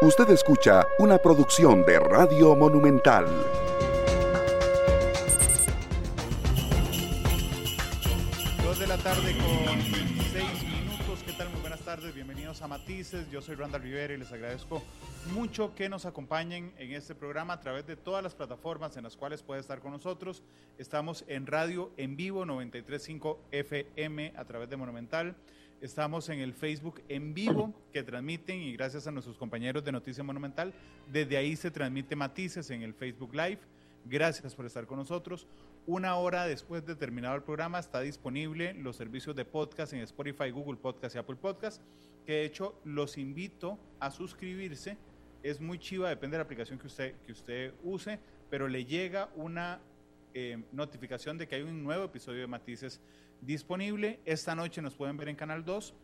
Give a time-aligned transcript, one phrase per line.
[0.00, 3.26] Usted escucha una producción de Radio Monumental.
[8.62, 9.82] Dos de la tarde con
[10.30, 11.24] seis minutos.
[11.26, 11.50] ¿Qué tal?
[11.50, 12.14] Muy buenas tardes.
[12.14, 13.28] Bienvenidos a Matices.
[13.32, 14.84] Yo soy Randa Rivera y les agradezco
[15.32, 19.16] mucho que nos acompañen en este programa a través de todas las plataformas en las
[19.16, 20.44] cuales puede estar con nosotros.
[20.78, 25.34] Estamos en radio en vivo 935 FM a través de Monumental.
[25.80, 30.24] Estamos en el Facebook en vivo que transmiten y gracias a nuestros compañeros de Noticia
[30.24, 30.74] Monumental,
[31.06, 33.60] desde ahí se transmite Matices en el Facebook Live.
[34.04, 35.46] Gracias por estar con nosotros.
[35.86, 40.50] Una hora después de terminado el programa está disponible los servicios de podcast en Spotify,
[40.50, 41.80] Google Podcast y Apple Podcast,
[42.26, 44.98] que de hecho los invito a suscribirse.
[45.44, 48.18] Es muy chiva, depende de la aplicación que usted, que usted use,
[48.50, 49.78] pero le llega una
[50.34, 53.00] eh, notificación de que hay un nuevo episodio de Matices
[53.40, 54.20] disponible.
[54.24, 55.94] Esta noche nos pueden ver en Canal 2.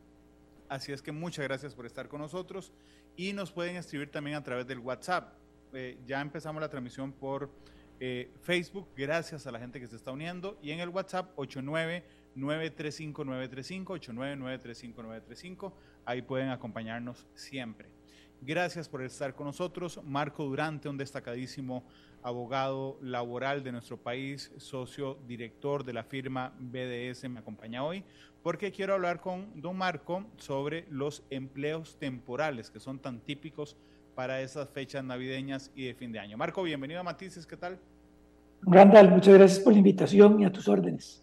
[0.69, 2.73] Así es que muchas gracias por estar con nosotros
[3.17, 5.35] y nos pueden escribir también a través del WhatsApp.
[5.73, 7.51] Eh, ya empezamos la transmisión por
[8.01, 10.59] eh, Facebook, gracias a la gente que se está uniendo.
[10.63, 15.75] Y en el WhatsApp 89935 89935
[16.07, 17.89] Ahí pueden acompañarnos siempre.
[18.41, 20.01] Gracias por estar con nosotros.
[20.05, 21.85] Marco Durante, un destacadísimo
[22.25, 28.03] abogado laboral de nuestro país, socio director de la firma BDS, me acompaña hoy,
[28.43, 33.77] porque quiero hablar con don Marco sobre los empleos temporales que son tan típicos
[34.15, 36.39] para esas fechas navideñas y de fin de año.
[36.39, 37.79] Marco, bienvenido a Matices, ¿qué tal?
[38.63, 41.23] Randall, muchas gracias por la invitación y a tus órdenes.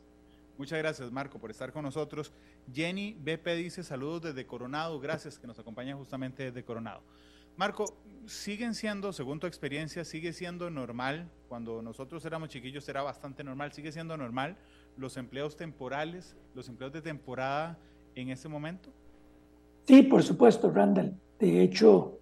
[0.55, 2.31] Muchas gracias, Marco, por estar con nosotros.
[2.71, 7.01] Jenny BP dice saludos desde Coronado, gracias que nos acompaña justamente desde Coronado.
[7.57, 7.85] Marco,
[8.27, 13.71] siguen siendo, según tu experiencia, sigue siendo normal, cuando nosotros éramos chiquillos era bastante normal,
[13.71, 14.57] sigue siendo normal
[14.97, 17.77] los empleos temporales, los empleos de temporada
[18.15, 18.89] en este momento?
[19.87, 21.15] Sí, por supuesto, Randall.
[21.39, 22.19] De hecho,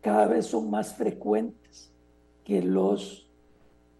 [0.00, 1.92] cada vez son más frecuentes
[2.44, 3.28] que los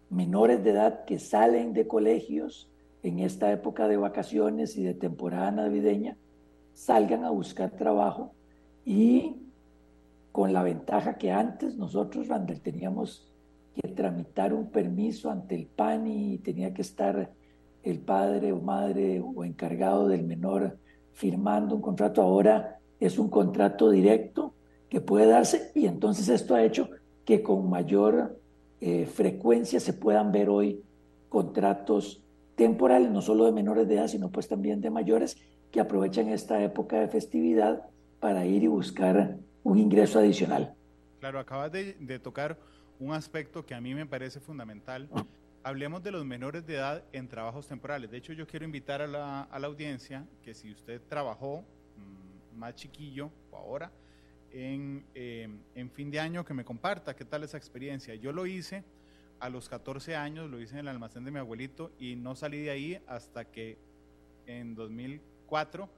[0.09, 2.69] menores de edad que salen de colegios
[3.03, 6.17] en esta época de vacaciones y de temporada navideña
[6.73, 8.33] salgan a buscar trabajo
[8.85, 9.46] y
[10.31, 13.27] con la ventaja que antes nosotros, Randall, teníamos
[13.73, 17.31] que tramitar un permiso ante el PANI y tenía que estar
[17.83, 20.77] el padre o madre o encargado del menor
[21.13, 22.21] firmando un contrato.
[22.21, 24.53] Ahora es un contrato directo
[24.89, 26.89] que puede darse y entonces esto ha hecho
[27.25, 28.39] que con mayor
[28.79, 30.83] eh, frecuencia se puedan ver hoy
[31.29, 32.21] contratos
[32.55, 35.37] temporales, no solo de menores de edad, sino pues también de mayores
[35.71, 37.83] que aprovechan esta época de festividad
[38.19, 40.73] para ir y buscar un ingreso adicional.
[41.19, 42.57] Claro, acabas de, tocar
[42.99, 45.09] un aspecto que a mí me parece fundamental.
[45.61, 48.09] Hablemos de los menores de edad en trabajos temporales.
[48.09, 51.65] De hecho, yo quiero invitar a la, audiencia que si usted trabajó
[51.97, 53.91] mm, más chiquillo o ahora
[54.51, 58.15] en, em, en fin de año, que me comparta qué tal esa experiencia.
[58.15, 58.85] Yo lo hice
[59.41, 62.61] a los 14 años, lo hice en el almacén de mi abuelito y no salí
[62.61, 63.77] de ahí hasta que
[64.45, 65.89] en 2004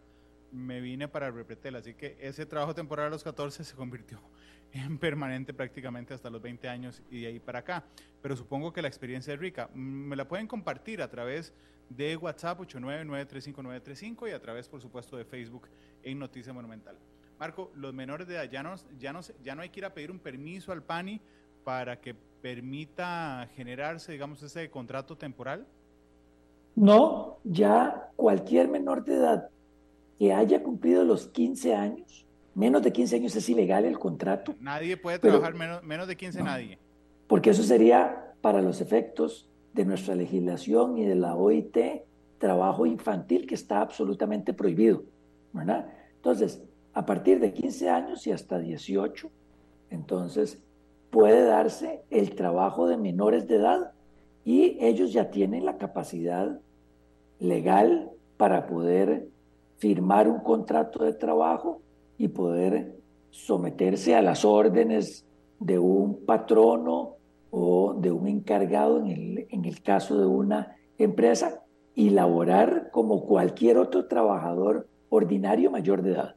[0.52, 4.20] me vine para el Repretel, así que ese trabajo temporal a los 14 se convirtió
[4.74, 7.84] en permanente prácticamente hasta los 20 años y de ahí para acá.
[8.22, 9.70] Pero supongo que la experiencia es rica.
[9.74, 11.54] Me la pueden compartir a través
[11.90, 15.68] de WhatsApp 899-35935 y a través, por supuesto, de Facebook
[16.04, 16.98] en Noticia Monumental.
[17.40, 19.94] Marco, los menores de edad ya no, ya no, ya no hay que ir a
[19.94, 21.22] pedir un permiso al PANI
[21.64, 25.66] para que permita generarse, digamos, ese contrato temporal.
[26.76, 29.50] No, ya cualquier menor de edad
[30.19, 34.53] que haya cumplido los 15 años, menos de 15 años es ilegal el contrato.
[34.59, 36.78] Nadie puede trabajar menos, menos de 15, nadie.
[37.25, 41.78] Porque eso sería para los efectos de nuestra legislación y de la OIT,
[42.38, 45.03] trabajo infantil que está absolutamente prohibido,
[45.53, 45.88] ¿verdad?
[46.16, 46.62] Entonces,
[46.94, 49.31] a partir de 15 años y hasta 18,
[49.90, 50.62] entonces
[51.12, 53.91] puede darse el trabajo de menores de edad
[54.44, 56.59] y ellos ya tienen la capacidad
[57.40, 59.29] legal para poder
[59.79, 61.81] firmar un contrato de trabajo
[62.17, 62.95] y poder
[63.31, 65.26] someterse a las órdenes
[65.59, 67.16] de un patrono
[67.52, 71.64] o de un encargado en el, en el caso de una empresa
[71.96, 76.35] y laborar como cualquier otro trabajador ordinario mayor de edad.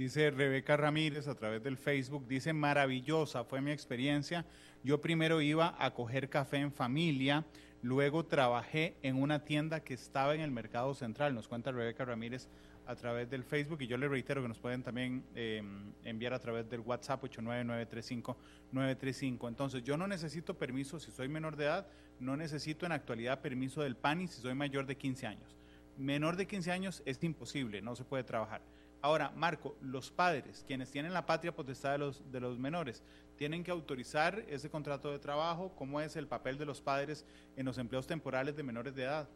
[0.00, 4.46] Dice Rebeca Ramírez a través del Facebook, dice maravillosa fue mi experiencia.
[4.82, 7.44] Yo primero iba a coger café en familia,
[7.82, 12.46] Luego trabajé en una tienda que estaba en el mercado central, nos cuenta Rebeca Ramírez
[12.86, 16.38] a través del Facebook y yo le reitero que nos pueden también em, enviar a
[16.38, 19.48] través del WhatsApp 89935-935.
[19.48, 21.86] Entonces yo no necesito permiso si soy menor de edad,
[22.18, 25.56] no necesito en actualidad permiso del PANI si soy mayor de 15 años.
[25.96, 28.60] Menor de 15 años es imposible, no se puede trabajar.
[29.02, 33.02] Ahora, Marco, los padres, quienes tienen la patria potestad de los, de los menores,
[33.36, 35.72] ¿tienen que autorizar ese contrato de trabajo?
[35.76, 37.24] ¿Cómo es el papel de los padres
[37.56, 39.28] en los empleos temporales de menores de edad?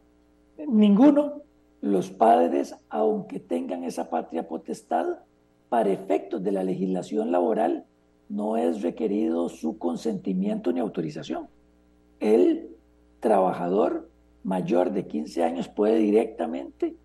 [0.69, 1.43] Ninguno.
[1.81, 5.19] Los padres, aunque tengan esa patria potestad,
[5.69, 7.85] para efectos de la legislación laboral,
[8.29, 11.49] no es requerido su consentimiento ni autorización.
[12.21, 12.69] El
[13.21, 14.09] trabajador
[14.45, 16.97] mayor de 15 años puede directamente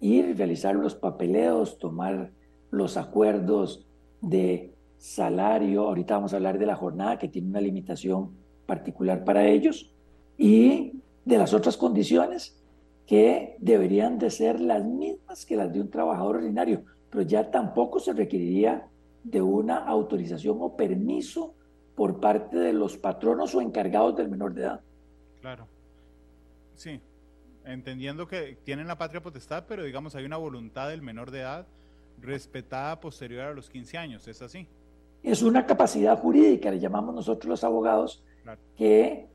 [0.00, 2.30] ir, realizar los papeleos, tomar
[2.70, 3.86] los acuerdos
[4.20, 5.82] de salario.
[5.82, 8.30] Ahorita vamos a hablar de la jornada que tiene una limitación
[8.66, 9.92] particular para ellos
[10.36, 12.60] y de las otras condiciones
[13.06, 18.00] que deberían de ser las mismas que las de un trabajador ordinario, pero ya tampoco
[18.00, 18.88] se requeriría
[19.22, 21.54] de una autorización o permiso
[21.94, 24.80] por parte de los patronos o encargados del menor de edad.
[25.40, 25.68] Claro.
[26.74, 27.00] Sí,
[27.64, 31.66] entendiendo que tienen la patria potestad, pero digamos hay una voluntad del menor de edad
[32.20, 34.68] respetada posterior a los 15 años, ¿es así?
[35.22, 38.22] Es una capacidad jurídica, le llamamos nosotros los abogados,
[38.76, 39.26] que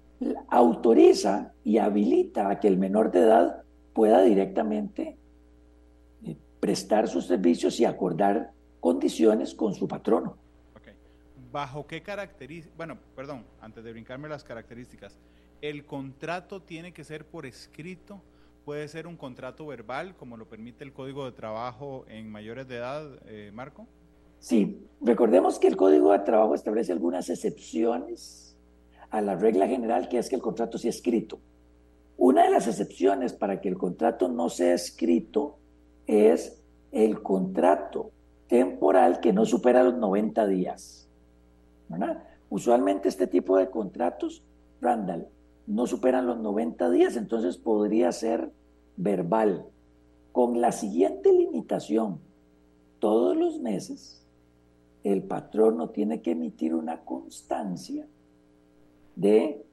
[0.49, 5.17] autoriza y habilita a que el menor de edad pueda directamente
[6.23, 10.37] eh, prestar sus servicios y acordar condiciones con su patrono.
[11.51, 12.77] ¿Bajo qué características?
[12.77, 15.17] Bueno, perdón, antes de brincarme las características,
[15.61, 18.21] ¿el contrato tiene que ser por escrito?
[18.65, 22.77] ¿Puede ser un contrato verbal, como lo permite el Código de Trabajo en mayores de
[22.77, 23.87] edad, eh, Marco?
[24.39, 28.55] Sí, recordemos que el Código de Trabajo establece algunas excepciones
[29.09, 31.39] a la regla general, que es que el contrato sea escrito.
[32.17, 35.57] Una de las excepciones para que el contrato no sea escrito
[36.05, 36.61] es
[36.91, 38.11] el contrato
[38.47, 41.07] temporal que no supera los 90 días.
[42.49, 44.43] Usualmente este tipo de contratos,
[44.81, 45.27] Randall,
[45.69, 48.51] no superan los 90 días, entonces podría ser
[48.97, 49.67] verbal,
[50.31, 52.19] con la siguiente limitación.
[52.97, 54.25] Todos los meses
[55.03, 58.07] el patrono tiene que emitir una constancia
[59.15, 59.63] de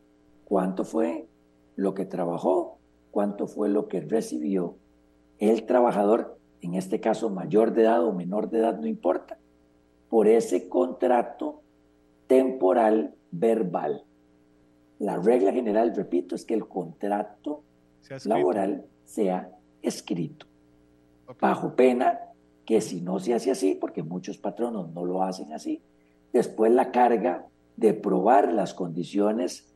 [0.44, 1.28] cuánto fue
[1.76, 2.76] lo que trabajó,
[3.10, 4.76] cuánto fue lo que recibió
[5.38, 9.38] el trabajador en este caso mayor de edad o menor de edad, no importa,
[10.10, 11.62] por ese contrato
[12.26, 14.04] temporal verbal.
[14.98, 17.62] La regla general, repito, es que el contrato
[18.25, 19.50] laboral sea
[19.82, 20.46] escrito,
[21.40, 22.19] bajo pena
[22.64, 25.82] que si no se hace así, porque muchos patronos no lo hacen así,
[26.32, 27.46] después la carga
[27.76, 29.72] de probar las condiciones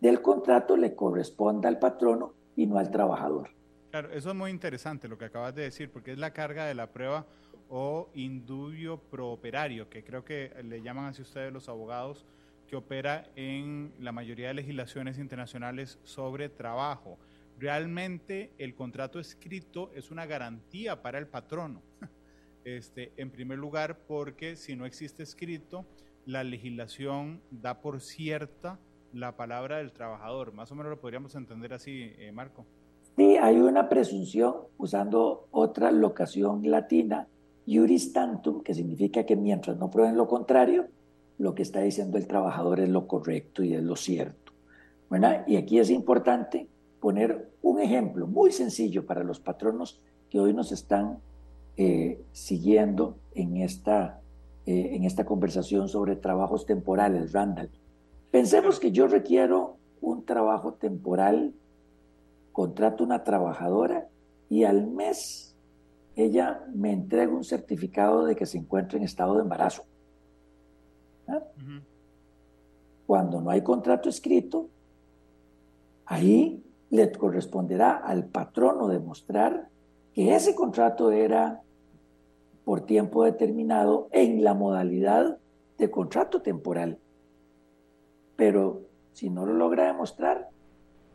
[0.00, 3.50] del contrato le corresponda al patrono y no al trabajador.
[3.90, 6.74] Claro, eso es muy interesante lo que acabas de decir, porque es la carga de
[6.74, 7.26] la prueba
[7.70, 12.26] o indubio prooperario, que creo que le llaman así ustedes los abogados,
[12.74, 17.20] que opera en la mayoría de legislaciones internacionales sobre trabajo.
[17.56, 21.82] Realmente el contrato escrito es una garantía para el patrono.
[22.64, 25.84] Este, en primer lugar, porque si no existe escrito,
[26.24, 28.80] la legislación da por cierta
[29.12, 30.54] la palabra del trabajador.
[30.54, 32.64] Más o menos lo podríamos entender así, eh, Marco.
[33.18, 37.28] Sí, hay una presunción, usando otra locación latina,
[37.66, 40.88] juris tantum, que significa que mientras no prueben lo contrario,
[41.38, 44.52] lo que está diciendo el trabajador es lo correcto y es lo cierto.
[45.08, 46.68] Bueno, y aquí es importante
[47.00, 50.00] poner un ejemplo muy sencillo para los patronos
[50.30, 51.18] que hoy nos están
[51.76, 54.20] eh, siguiendo en esta,
[54.66, 57.70] eh, en esta conversación sobre trabajos temporales, Randall.
[58.30, 61.54] Pensemos que yo requiero un trabajo temporal
[62.52, 64.08] contrato una trabajadora
[64.48, 65.56] y al mes
[66.16, 69.84] ella me entrega un certificado de que se encuentra en estado de embarazo.
[73.06, 74.68] Cuando no hay contrato escrito,
[76.06, 79.68] ahí le corresponderá al patrono demostrar
[80.12, 81.62] que ese contrato era
[82.64, 85.38] por tiempo determinado en la modalidad
[85.76, 86.98] de contrato temporal.
[88.36, 90.48] Pero si no lo logra demostrar,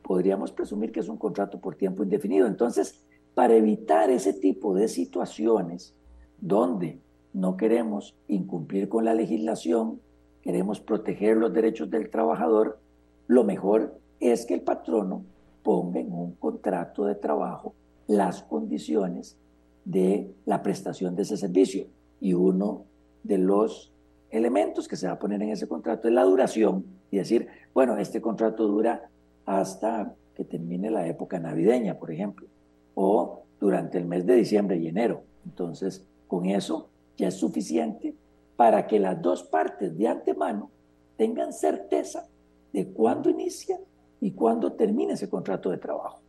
[0.03, 2.47] podríamos presumir que es un contrato por tiempo indefinido.
[2.47, 5.95] Entonces, para evitar ese tipo de situaciones
[6.39, 6.99] donde
[7.33, 9.99] no queremos incumplir con la legislación,
[10.41, 12.79] queremos proteger los derechos del trabajador,
[13.27, 15.23] lo mejor es que el patrono
[15.63, 17.73] ponga en un contrato de trabajo
[18.07, 19.37] las condiciones
[19.85, 21.85] de la prestación de ese servicio.
[22.19, 22.85] Y uno
[23.23, 23.93] de los
[24.31, 27.97] elementos que se va a poner en ese contrato es la duración y decir, bueno,
[27.97, 29.09] este contrato dura
[29.45, 32.47] hasta que termine la época navideña, por ejemplo,
[32.95, 35.23] o durante el mes de diciembre y enero.
[35.45, 38.15] Entonces, con eso ya es suficiente
[38.55, 40.71] para que las dos partes de antemano
[41.17, 42.27] tengan certeza
[42.71, 43.77] de cuándo inicia
[44.21, 46.21] y cuándo termina ese contrato de trabajo.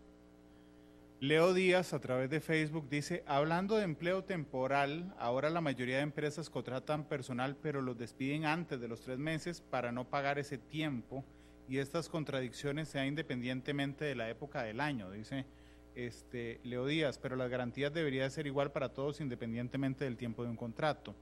[1.21, 6.03] Leo Díaz a través de Facebook dice, hablando de empleo temporal, ahora la mayoría de
[6.03, 10.59] empresas contratan personal pero los despiden antes de los tres meses para no pagar ese
[10.59, 11.25] tiempo
[11.69, 15.47] y estas contradicciones sean independientemente de la época del año, dice
[15.95, 20.51] este, Leo Díaz, pero las garantías deberían ser igual para todos independientemente del tiempo de
[20.51, 21.15] un contrato.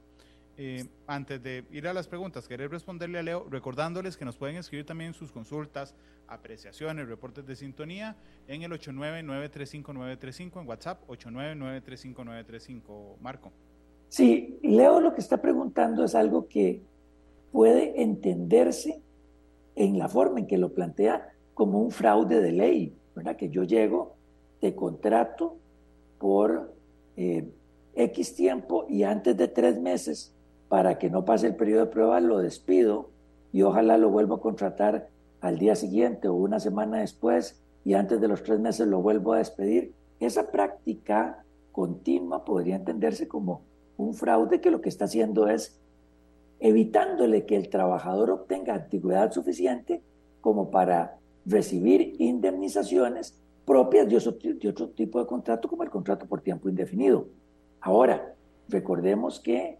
[0.61, 4.57] Eh, antes de ir a las preguntas, querer responderle a Leo, recordándoles que nos pueden
[4.57, 5.95] escribir también sus consultas,
[6.27, 13.15] apreciaciones, reportes de sintonía en el 899-35935 en WhatsApp, 899-35935.
[13.21, 13.53] Marco.
[14.09, 16.81] Sí, Leo lo que está preguntando es algo que
[17.53, 19.01] puede entenderse
[19.75, 23.37] en la forma en que lo plantea como un fraude de ley, ¿verdad?
[23.37, 24.17] Que yo llego,
[24.59, 25.55] te contrato
[26.17, 26.73] por
[27.17, 27.49] eh,
[27.95, 30.33] X tiempo y antes de tres meses
[30.67, 33.09] para que no pase el periodo de prueba, lo despido
[33.51, 35.09] y ojalá lo vuelva a contratar
[35.41, 39.33] al día siguiente o una semana después y antes de los tres meses lo vuelvo
[39.33, 39.93] a despedir.
[40.19, 43.61] Esa práctica continua podría entenderse como
[43.97, 45.79] un fraude que lo que está haciendo es
[46.59, 50.01] evitándole que el trabajador obtenga antigüedad suficiente
[50.41, 53.35] como para recibir indemnizaciones
[53.69, 57.27] propias de otro, tipo de contrato como el contrato por tiempo indefinido.
[57.81, 58.33] Ahora,
[58.67, 59.77] recordemos que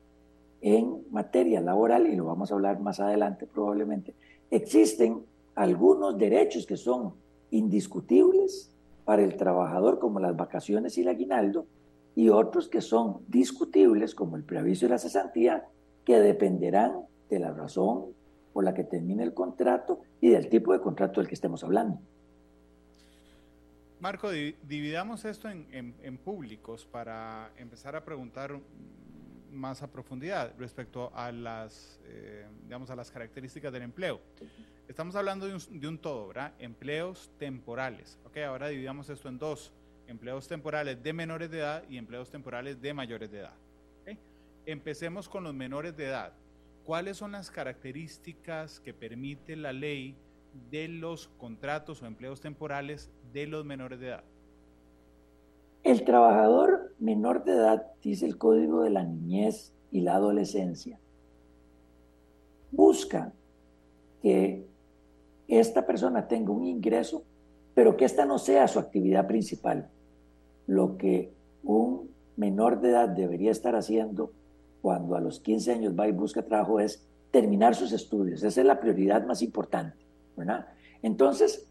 [0.61, 4.13] en materia laboral, y lo vamos a hablar más adelante probablemente,
[4.51, 7.15] existen algunos derechos que son
[7.49, 8.71] indiscutibles
[9.05, 11.65] para el trabajador, como las vacaciones y el aguinaldo,
[12.13, 15.65] y otros que son discutibles, como el preaviso y la cesantía,
[16.05, 18.05] que dependerán de la razón
[18.53, 21.97] por la que termine el contrato y del tipo de contrato del que estemos hablando.
[23.99, 28.59] Marco, dividamos esto en públicos para empezar a preguntar
[29.51, 34.21] más a profundidad respecto a las, eh, digamos, a las características del empleo.
[34.87, 36.53] Estamos hablando de un, todo, ¿verdad?
[36.59, 38.19] Empleos temporales.
[38.25, 39.73] Ok, ahora dividamos esto en dos.
[40.07, 43.55] Empleos temporales de menores de edad y empleos temporales de mayores de edad.
[44.65, 46.33] Empecemos con los menores de edad.
[46.83, 50.15] ¿Cuáles son las características que permite la ley
[50.71, 54.23] de los contratos o empleos temporales de los menores de edad?
[55.83, 60.99] El trabajador menor de edad, dice el Código de la Niñez y la Adolescencia,
[62.71, 63.33] busca
[64.21, 64.67] que
[65.47, 67.23] esta persona tenga un ingreso,
[67.73, 69.89] pero que esta no sea su actividad principal.
[70.67, 71.31] Lo que
[71.63, 74.31] un menor de edad debería estar haciendo
[74.81, 78.43] cuando a los 15 años va y busca trabajo es terminar sus estudios.
[78.43, 79.97] Esa es la prioridad más importante.
[81.01, 81.68] Entonces,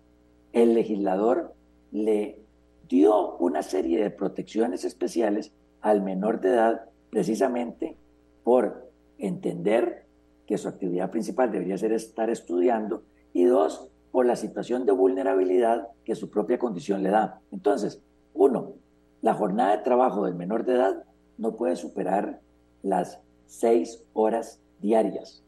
[0.52, 1.54] el legislador
[1.92, 2.40] le
[2.88, 7.96] dio una serie de protecciones especiales al menor de edad precisamente
[8.44, 10.06] por entender
[10.46, 13.02] que su actividad principal debería ser estar estudiando
[13.32, 17.40] y dos, por la situación de vulnerabilidad que su propia condición le da.
[17.52, 18.02] Entonces,
[18.32, 18.72] uno,
[19.20, 21.04] la jornada de trabajo del menor de edad
[21.36, 22.40] no puede superar
[22.82, 25.44] las seis horas diarias.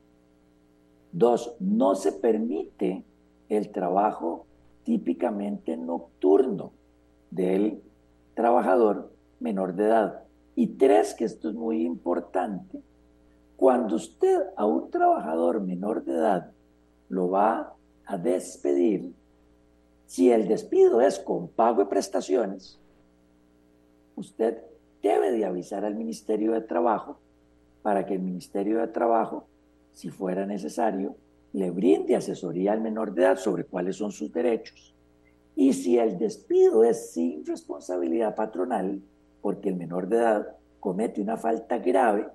[1.13, 3.05] Dos, no se permite
[3.49, 4.47] el trabajo
[4.91, 6.73] típicamente nocturno
[7.31, 7.81] del
[8.35, 10.25] trabajador menor de edad.
[10.57, 12.83] Y tres, que esto es muy importante,
[13.57, 16.51] cuando usted a un trabajador menor de edad
[17.09, 17.73] lo va
[18.05, 19.15] a despedir,
[20.07, 22.81] si el despido es con pago de prestaciones,
[24.17, 24.59] usted
[25.05, 27.21] debe de avisar al Ministerio de Trabajo
[27.83, 29.47] para que el Ministerio de Trabajo,
[29.93, 31.15] si fuera necesario,
[31.53, 34.95] le brinde asesoría al menor de edad sobre cuáles son sus derechos
[35.57, 39.03] y si el despido es sin responsabilidad patronal,
[39.43, 42.29] porque el menor de edad comete una falta grave,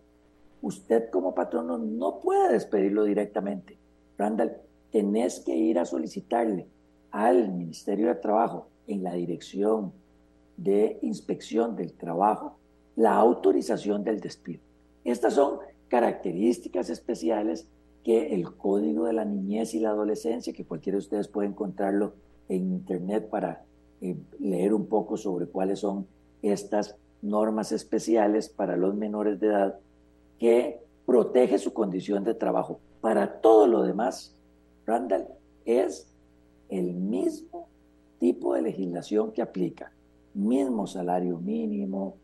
[0.62, 3.78] usted como patrono no puede despedirlo directamente.
[4.18, 4.58] Randall,
[4.92, 6.68] tenés que ir a solicitarle
[7.10, 9.92] al Ministerio de Trabajo en la dirección
[10.58, 12.58] de inspección del trabajo
[12.96, 14.62] la autorización del despido.
[15.04, 17.68] Estas son características especiales
[18.06, 22.14] que el Código de la Niñez y la Adolescencia, que cualquiera de ustedes puede encontrarlo
[22.48, 23.66] en Internet para
[24.00, 26.06] eh, leer un poco sobre cuáles son
[26.44, 29.80] estas normas especiales para los menores de edad
[30.38, 32.80] que protege su condición de trabajo.
[33.02, 34.36] Para todo lo demás,
[34.86, 35.26] Randall,
[35.66, 36.08] es
[36.70, 37.68] el mismo
[38.20, 39.92] tipo de legislación que aplica.
[40.36, 42.18] Mismo salario mínimo,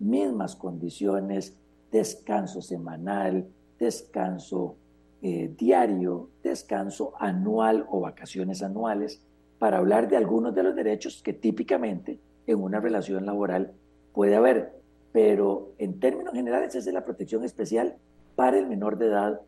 [0.00, 1.54] mismas condiciones,
[1.92, 3.46] descanso semanal,
[3.78, 4.74] descanso
[5.22, 9.22] eh, diario, descanso anual o vacaciones anuales
[9.58, 13.74] para hablar de algunos de los derechos que típicamente en una relación laboral
[14.14, 14.72] puede haber.
[15.12, 17.96] Pero en términos generales, es la protección especial
[18.34, 19.42] para el menor de edad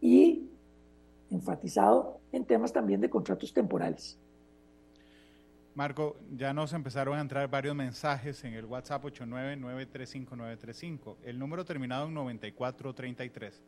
[0.00, 0.48] y
[1.30, 4.20] enfatizado en temas también de contratos temporales.
[5.74, 12.06] Marco, ya nos empezaron a entrar varios mensajes en el WhatsApp 899-35935, el número terminado
[12.06, 13.62] en 9433.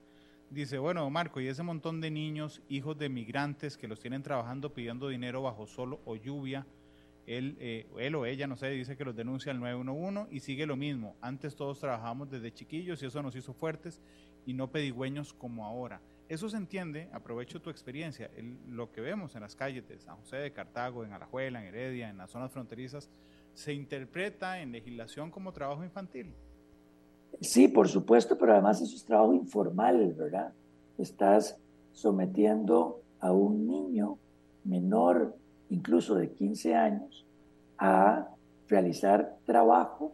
[0.51, 4.73] Dice, bueno, Marco, y ese montón de niños, hijos de migrantes que los tienen trabajando
[4.73, 6.67] pidiendo dinero bajo sol o lluvia,
[7.27, 10.65] él, eh, él o ella, no sé, dice que los denuncia al 911 y sigue
[10.65, 11.17] lo mismo.
[11.21, 14.01] Antes todos trabajamos desde chiquillos y eso nos hizo fuertes
[14.47, 16.01] y no pedigüeños como ahora.
[16.31, 18.31] Eso se entiende, aprovecho tu experiencia,
[18.69, 22.09] lo que vemos en las calles de San José de Cartago, en Alajuela, en Heredia,
[22.09, 23.11] en las zonas fronterizas,
[23.53, 26.35] se interpreta en legislación como trabajo infantil.
[27.41, 30.53] Sí, por supuesto, pero además eso es trabajo informal, ¿verdad?
[30.97, 31.57] Estás
[31.93, 34.19] sometiendo a un niño
[34.65, 35.37] menor,
[35.71, 37.27] incluso de 15 años,
[37.79, 38.29] a
[38.69, 40.13] realizar trabajo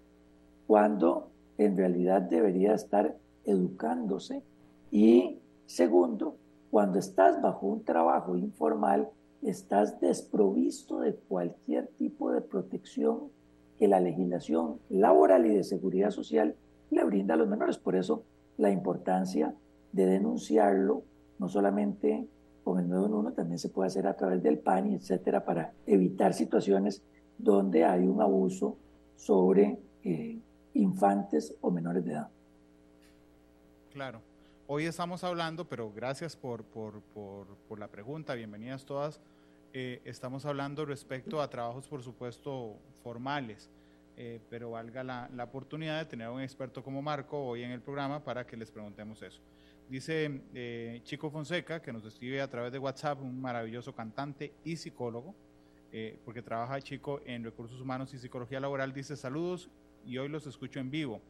[0.66, 4.42] cuando en realidad debería estar educándose
[4.90, 6.36] y Segundo,
[6.70, 9.08] cuando estás bajo un trabajo informal,
[9.42, 13.30] estás desprovisto de cualquier tipo de protección
[13.78, 16.54] que la legislación laboral y de seguridad social
[16.94, 17.78] le brinda a los menores.
[17.78, 18.24] Por eso
[18.56, 19.54] la importancia
[19.92, 21.02] de denunciarlo,
[21.38, 22.26] no solamente
[22.62, 27.02] con el 911, también se puede hacer a través del PANI, etcétera, para evitar situaciones
[27.36, 28.78] donde hay un abuso
[29.16, 30.38] sobre eh,
[30.74, 32.28] infantes o menores de edad.
[33.92, 34.20] Claro.
[34.66, 39.20] Hoy estamos hablando, pero gracias por, por, por, la pregunta, bienvenidas todas.
[39.74, 43.68] Eh, estamos hablando respecto a trabajos, por supuesto, formales,
[44.16, 47.80] eh, pero valga la, oportunidad de tener a un experto como Marco hoy en el
[47.80, 49.40] programa para que les preguntemos eso.
[49.88, 54.76] Dice eh, Chico Fonseca, que nos escribe a través de WhatsApp, un maravilloso cantante y
[54.76, 55.34] psicólogo,
[56.24, 59.70] porque trabaja Chico en recursos humanos y psicología laboral, dice saludos
[60.04, 61.22] y hoy los escucho en vivo.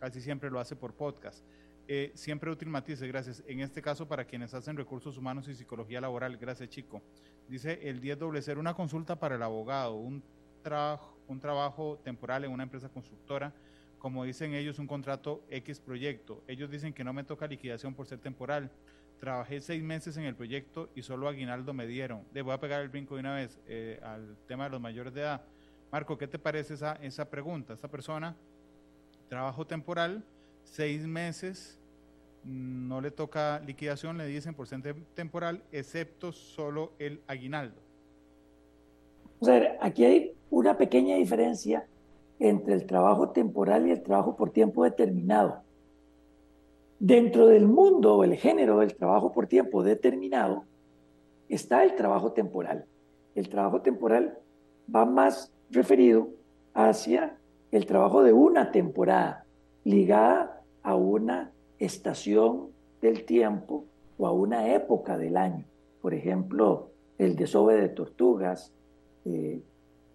[0.00, 1.44] Casi siempre lo hace por podcast.
[1.88, 3.44] Eh, siempre útil matices, gracias.
[3.46, 7.00] En este caso, para quienes hacen recursos humanos y psicología laboral, gracias chico.
[7.48, 10.22] Dice el 10 doble ser una consulta para el abogado, un,
[10.62, 13.52] trabajo, un trabajo temporal en una empresa constructora,
[13.98, 16.42] como dicen ellos, un contrato X proyecto.
[16.46, 18.70] Ellos dicen que no me toca liquidación por ser temporal.
[19.18, 22.22] Trabajé seis meses en el proyecto y solo aguinaldo me dieron.
[22.32, 25.14] Le voy a pegar el brinco de una vez eh, al tema de los mayores
[25.14, 25.42] de edad.
[25.90, 27.72] Marco, ¿qué te parece esa, esa pregunta?
[27.72, 28.36] Esta persona,
[29.28, 30.22] trabajo temporal,
[30.62, 31.80] seis meses,
[32.44, 37.80] no le toca liquidación, le dicen por ser temporal, excepto solo el aguinaldo.
[39.40, 41.86] O sea, aquí hay una pequeña diferencia
[42.38, 45.62] entre el trabajo temporal y el trabajo por tiempo determinado.
[46.98, 50.64] Dentro del mundo o el género del trabajo por tiempo determinado
[51.48, 52.86] está el trabajo temporal.
[53.34, 54.38] El trabajo temporal
[54.94, 56.28] va más referido
[56.74, 57.36] hacia
[57.70, 59.44] el trabajo de una temporada
[59.84, 62.68] ligada a una estación
[63.00, 63.84] del tiempo
[64.18, 65.64] o a una época del año.
[66.00, 68.72] Por ejemplo, el desove de tortugas,
[69.24, 69.60] eh,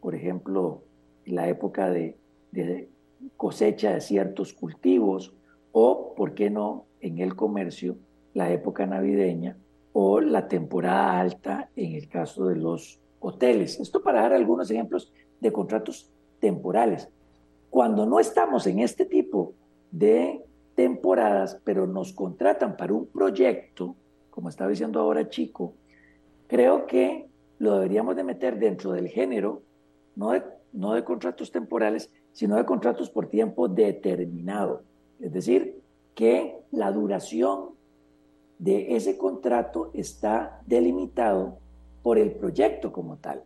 [0.02, 0.84] por ejemplo,
[1.26, 2.18] la época de,
[2.52, 2.90] de
[3.38, 5.34] cosecha de ciertos cultivos
[5.72, 7.98] o, ¿por qué no?, en el comercio,
[8.34, 9.58] la época navideña
[9.94, 13.80] o la temporada alta en el caso de los hoteles.
[13.80, 17.10] Esto para dar algunos ejemplos de contratos temporales.
[17.70, 19.54] Cuando no estamos en este tipo
[19.92, 20.44] de
[20.76, 23.96] temporadas, pero nos contratan para un proyecto,
[24.30, 25.74] como estaba diciendo ahora Chico,
[26.48, 27.28] creo que
[27.60, 29.62] lo deberíamos de meter dentro del género,
[30.16, 30.44] no de,
[30.74, 34.84] no de contratos temporales, sino de contratos por tiempo determinado.
[35.20, 35.82] Es decir,
[36.16, 37.72] que la duración
[38.60, 41.58] de ese contrato está delimitado
[42.04, 43.44] por el proyecto como tal.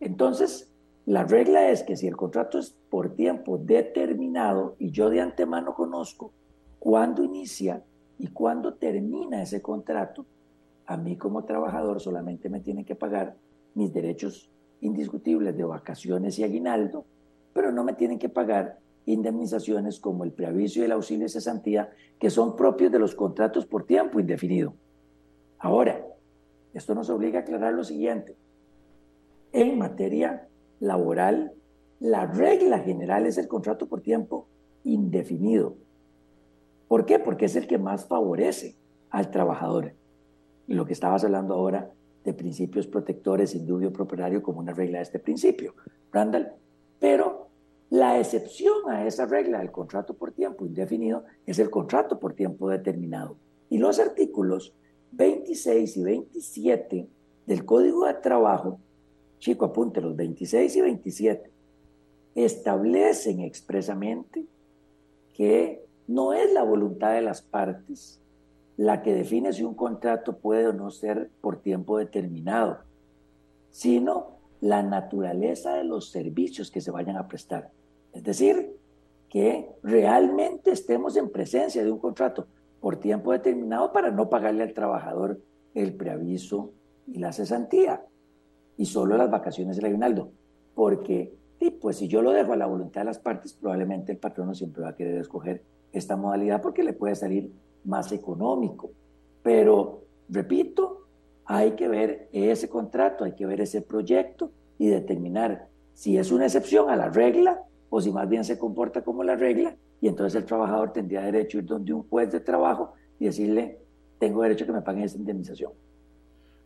[0.00, 0.72] Entonces,
[1.06, 5.74] la regla es que si el contrato es por tiempo determinado y yo de antemano
[5.74, 6.32] conozco
[6.78, 7.82] cuándo inicia
[8.18, 10.26] y cuándo termina ese contrato,
[10.86, 13.36] a mí como trabajador solamente me tienen que pagar
[13.74, 14.50] mis derechos
[14.80, 17.04] indiscutibles de vacaciones y aguinaldo,
[17.52, 21.90] pero no me tienen que pagar indemnizaciones como el preaviso y el auxilio de cesantía,
[22.18, 24.74] que son propios de los contratos por tiempo indefinido.
[25.58, 26.04] Ahora,
[26.74, 28.36] esto nos obliga a aclarar lo siguiente.
[29.52, 30.46] En materia
[30.78, 31.52] laboral,
[32.00, 34.46] la regla general es el contrato por tiempo
[34.84, 35.76] indefinido.
[36.86, 37.18] ¿Por qué?
[37.18, 38.76] Porque es el que más favorece
[39.10, 39.94] al trabajador.
[40.66, 41.90] Y lo que estabas hablando ahora
[42.24, 45.74] de principios protectores, indubio propietario como una regla de este principio,
[46.12, 46.52] Randall.
[46.98, 47.48] Pero
[47.90, 52.68] la excepción a esa regla del contrato por tiempo indefinido es el contrato por tiempo
[52.68, 53.36] determinado.
[53.70, 54.74] Y los artículos
[55.12, 57.08] 26 y 27
[57.46, 58.78] del Código de Trabajo
[59.38, 61.50] Chico, apunte los 26 y 27.
[62.34, 64.46] Establecen expresamente
[65.34, 68.20] que no es la voluntad de las partes
[68.78, 72.78] la que define si un contrato puede o no ser por tiempo determinado,
[73.70, 77.70] sino la naturaleza de los servicios que se vayan a prestar.
[78.12, 78.76] Es decir,
[79.28, 82.46] que realmente estemos en presencia de un contrato
[82.80, 85.40] por tiempo determinado para no pagarle al trabajador
[85.74, 86.70] el preaviso
[87.08, 88.04] y la cesantía
[88.76, 90.30] y solo las vacaciones del aguinaldo.
[90.76, 91.34] Porque,
[91.80, 94.84] pues si yo lo dejo a la voluntad de las partes, probablemente el patrono siempre
[94.84, 97.50] va a querer escoger esta modalidad porque le puede salir
[97.88, 98.90] más económico.
[99.42, 101.06] Pero, repito,
[101.44, 106.44] hay que ver ese contrato, hay que ver ese proyecto y determinar si es una
[106.44, 110.40] excepción a la regla o si más bien se comporta como la regla y entonces
[110.40, 113.80] el trabajador tendría derecho a ir donde un juez de trabajo y decirle,
[114.20, 115.72] tengo derecho a que me paguen esa indemnización.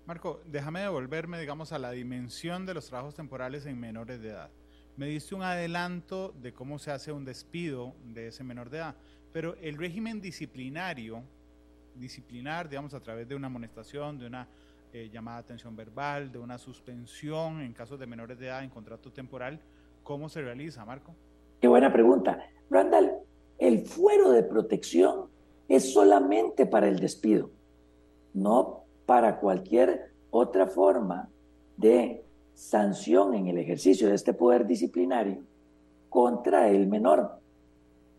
[0.04, 4.50] Marco, déjame devolverme, digamos, a la dimensión de los trabajos temporales en menores de edad.
[4.96, 8.96] Me diste un adelanto de cómo se hace un despido de ese menor de edad,
[9.32, 11.22] pero el régimen disciplinario,
[11.94, 14.48] disciplinar, digamos, a través de una amonestación, de una
[14.92, 19.10] eh, llamada atención verbal, de una suspensión en casos de menores de edad en contrato
[19.10, 19.60] temporal,
[20.02, 21.14] ¿cómo se realiza, Marco?
[21.60, 22.46] Qué buena pregunta.
[22.68, 23.12] Randall,
[23.58, 25.28] el fuero de protección
[25.68, 27.50] es solamente para el despido,
[28.34, 31.28] no para cualquier otra forma
[31.76, 35.42] de sanción en el ejercicio de este poder disciplinario
[36.08, 37.41] contra el menor.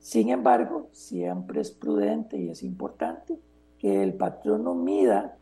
[0.03, 3.39] Sin embargo, siempre es prudente y es importante
[3.77, 5.37] que el patrono mida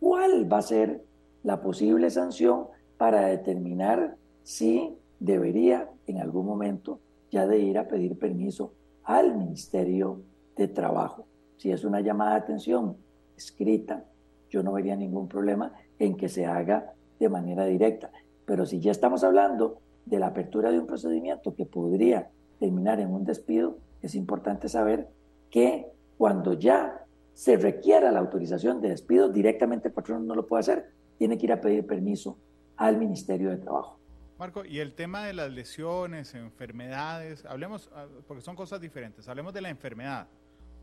[0.00, 1.04] cuál va a ser
[1.42, 7.00] la posible sanción para determinar si debería en algún momento
[7.30, 8.72] ya de ir a pedir permiso
[9.04, 10.22] al Ministerio
[10.56, 11.26] de Trabajo.
[11.58, 12.96] Si es una llamada de atención
[13.36, 14.06] escrita,
[14.48, 18.10] yo no vería ningún problema en que se haga de manera directa.
[18.46, 22.30] Pero si ya estamos hablando de la apertura de un procedimiento que podría
[22.62, 25.08] terminar en un despido, es importante saber
[25.50, 30.60] que cuando ya se requiera la autorización de despido, directamente el patrón no lo puede
[30.60, 32.38] hacer, tiene que ir a pedir permiso
[32.76, 33.98] al Ministerio de Trabajo.
[34.38, 39.52] Marco, y el tema de las lesiones, enfermedades, hablemos, ah, porque son cosas diferentes, hablemos
[39.52, 40.28] de la enfermedad.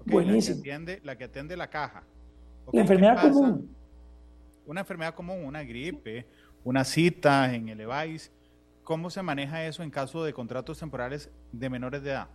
[0.05, 0.57] Buenísimo.
[0.57, 2.03] La que, atiende, la que atiende la caja.
[2.73, 3.73] La enfermedad común.
[4.65, 6.25] Una enfermedad común, una gripe,
[6.65, 8.31] una cita en el EVAIS.
[8.89, 12.27] ¿Cómo se maneja eso en caso de contratos temporales de menores de edad?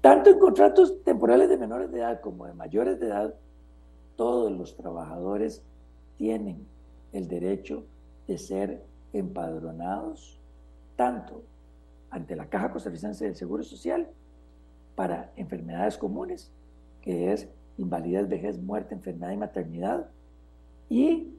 [0.00, 3.34] Tanto en contratos temporales de menores de edad como de mayores de edad,
[4.14, 5.64] todos los trabajadores
[6.16, 6.64] tienen
[7.10, 7.84] el derecho
[8.28, 10.38] de ser empadronados
[10.94, 11.42] tanto
[12.10, 14.08] ante la Caja Costarricense del Seguro Social
[14.94, 16.52] para enfermedades comunes,
[17.02, 20.08] que es invalidez, vejez, muerte, enfermedad y maternidad.
[20.88, 21.34] Y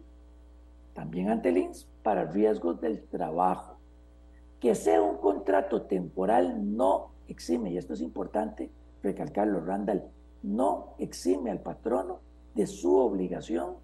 [0.93, 3.78] también ante el INS para riesgos del trabajo.
[4.59, 8.69] Que sea un contrato temporal no exime, y esto es importante
[9.01, 10.03] recalcarlo, Randall,
[10.43, 12.19] no exime al patrono
[12.55, 13.75] de su obligación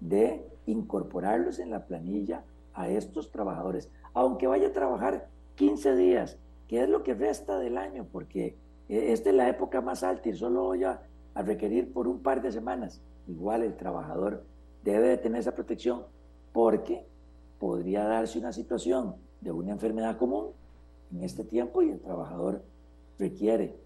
[0.00, 6.82] de incorporarlos en la planilla a estos trabajadores, aunque vaya a trabajar 15 días, que
[6.82, 8.56] es lo que resta del año, porque
[8.88, 11.00] esta es la época más alta y solo voy a
[11.36, 13.02] a requerir por un par de semanas.
[13.28, 14.42] Igual el trabajador
[14.82, 16.04] debe de tener esa protección
[16.52, 17.06] porque
[17.58, 20.48] podría darse una situación de una enfermedad común
[21.12, 22.62] en este tiempo y el trabajador
[23.18, 23.76] requiere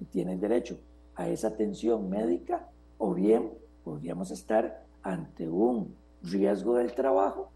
[0.00, 0.78] y tiene derecho
[1.14, 3.52] a esa atención médica o bien
[3.84, 7.50] podríamos estar ante un riesgo del trabajo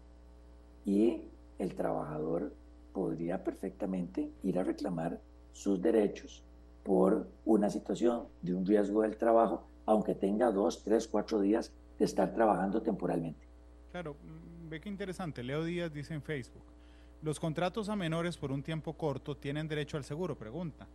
[0.85, 1.23] y
[1.57, 2.53] el trabajador
[2.93, 5.19] podría perfectamente ir a reclamar
[5.51, 6.43] sus derechos
[6.83, 12.05] por una situación de un riesgo del trabajo, aunque tenga dos, tres, cuatro días de
[12.05, 13.45] estar trabajando temporalmente.
[13.91, 14.15] Claro,
[14.69, 15.43] ve qué interesante.
[15.43, 16.63] Leo Díaz dice en Facebook,
[17.21, 20.87] los contratos a menores por un tiempo corto tienen derecho al seguro, pregunta,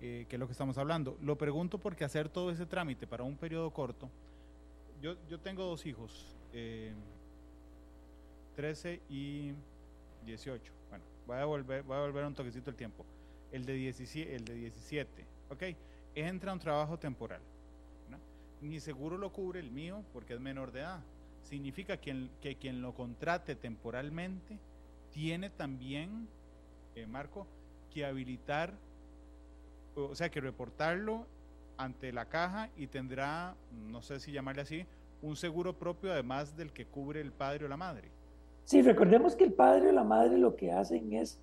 [0.00, 1.16] eh, que es lo que estamos hablando.
[1.22, 4.10] Lo pregunto porque hacer todo ese trámite para un periodo corto,
[5.00, 6.36] yo, yo tengo dos hijos,
[8.54, 9.52] 13 eh, y
[10.24, 10.72] 18.
[10.90, 13.04] Bueno, voy a volver, voy a volver un toquecito el tiempo.
[13.50, 15.62] El de 17, el de 17 ¿ok?
[16.14, 17.40] Entra un trabajo temporal.
[18.60, 21.00] Ni seguro lo cubre el mío porque es menor de edad.
[21.42, 24.58] Significa que, que quien lo contrate temporalmente
[25.10, 26.28] tiene también,
[26.94, 27.46] eh, Marco,
[27.92, 28.72] que habilitar,
[29.94, 31.26] o sea, que reportarlo
[31.76, 34.86] ante la caja y tendrá, no sé si llamarle así,
[35.20, 38.08] un seguro propio además del que cubre el padre o la madre.
[38.64, 41.38] Sí, recordemos que el padre o la madre lo que hacen es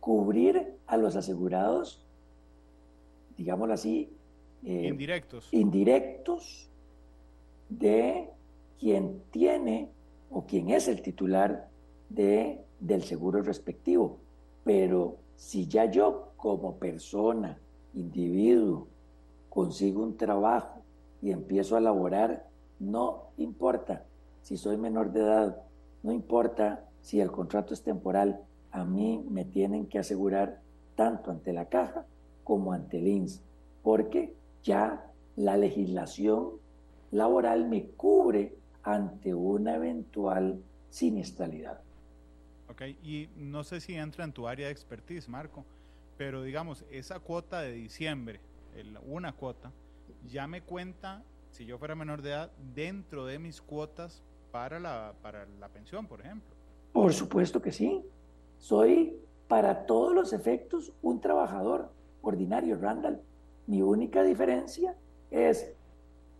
[0.00, 2.08] cubrir a los asegurados
[3.38, 4.10] digámoslo así,
[4.64, 5.48] eh, indirectos.
[5.52, 6.68] indirectos
[7.68, 8.28] de
[8.78, 9.90] quien tiene
[10.30, 11.68] o quien es el titular
[12.08, 14.18] de, del seguro respectivo.
[14.64, 17.58] Pero si ya yo como persona,
[17.94, 18.86] individuo,
[19.48, 20.82] consigo un trabajo
[21.22, 22.46] y empiezo a laborar,
[22.78, 24.04] no importa
[24.42, 25.62] si soy menor de edad,
[26.02, 30.60] no importa si el contrato es temporal, a mí me tienen que asegurar
[30.94, 32.06] tanto ante la caja
[32.44, 33.42] como ante el INS,
[33.82, 36.50] porque ya la legislación
[37.10, 38.57] laboral me cubre
[38.88, 41.82] ante una eventual siniestralidad.
[42.70, 45.66] Ok, y no sé si entra en tu área de expertise, Marco,
[46.16, 48.40] pero digamos, esa cuota de diciembre,
[49.06, 49.72] una cuota,
[50.26, 54.22] ya me cuenta, si yo fuera menor de edad, dentro de mis cuotas
[54.52, 56.56] para la, para la pensión, por ejemplo.
[56.92, 58.02] Por supuesto que sí.
[58.56, 63.20] Soy para todos los efectos un trabajador ordinario, Randall.
[63.66, 64.96] Mi única diferencia
[65.30, 65.74] es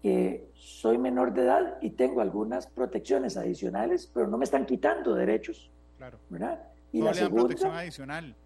[0.03, 5.15] que soy menor de edad y tengo algunas protecciones adicionales, pero no me están quitando
[5.15, 5.71] derechos.
[5.97, 6.19] Claro.
[6.29, 6.63] ¿Verdad?
[6.93, 8.37] Y la segunda, protección adicional.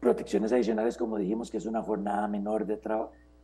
[0.00, 2.78] protecciones adicionales, como dijimos, que es una jornada menor de,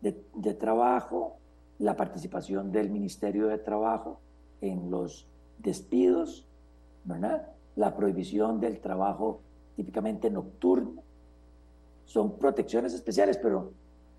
[0.02, 1.38] de, trabajo,
[1.78, 4.20] la participación del Ministerio de Trabajo
[4.60, 6.46] en los despidos,
[7.04, 7.48] ¿verdad?
[7.76, 9.40] La prohibición del trabajo
[9.76, 11.02] típicamente nocturno.
[12.04, 13.72] Son protecciones especiales, pero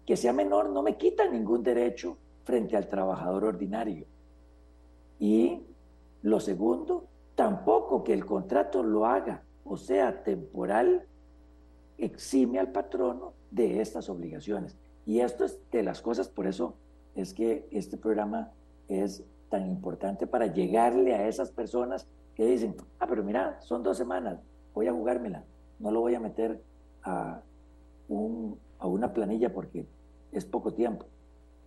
[0.05, 4.05] que sea menor no me quita ningún derecho frente al trabajador ordinario.
[5.19, 5.61] Y
[6.21, 11.05] lo segundo, tampoco que el contrato lo haga, o sea, temporal,
[11.97, 14.77] exime al patrono de estas obligaciones.
[15.05, 16.75] Y esto es de las cosas, por eso
[17.15, 18.51] es que este programa
[18.87, 23.97] es tan importante para llegarle a esas personas que dicen, ah, pero mira, son dos
[23.97, 24.39] semanas,
[24.73, 25.43] voy a jugármela,
[25.79, 26.61] no lo voy a meter
[27.03, 27.41] a,
[28.09, 29.85] un, a una planilla porque
[30.31, 31.05] es poco tiempo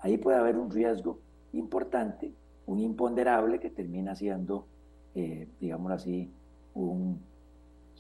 [0.01, 1.21] ahí puede haber un riesgo
[1.53, 2.33] importante,
[2.67, 4.67] un imponderable que termina siendo,
[5.15, 6.31] eh, digamos así,
[6.75, 7.21] un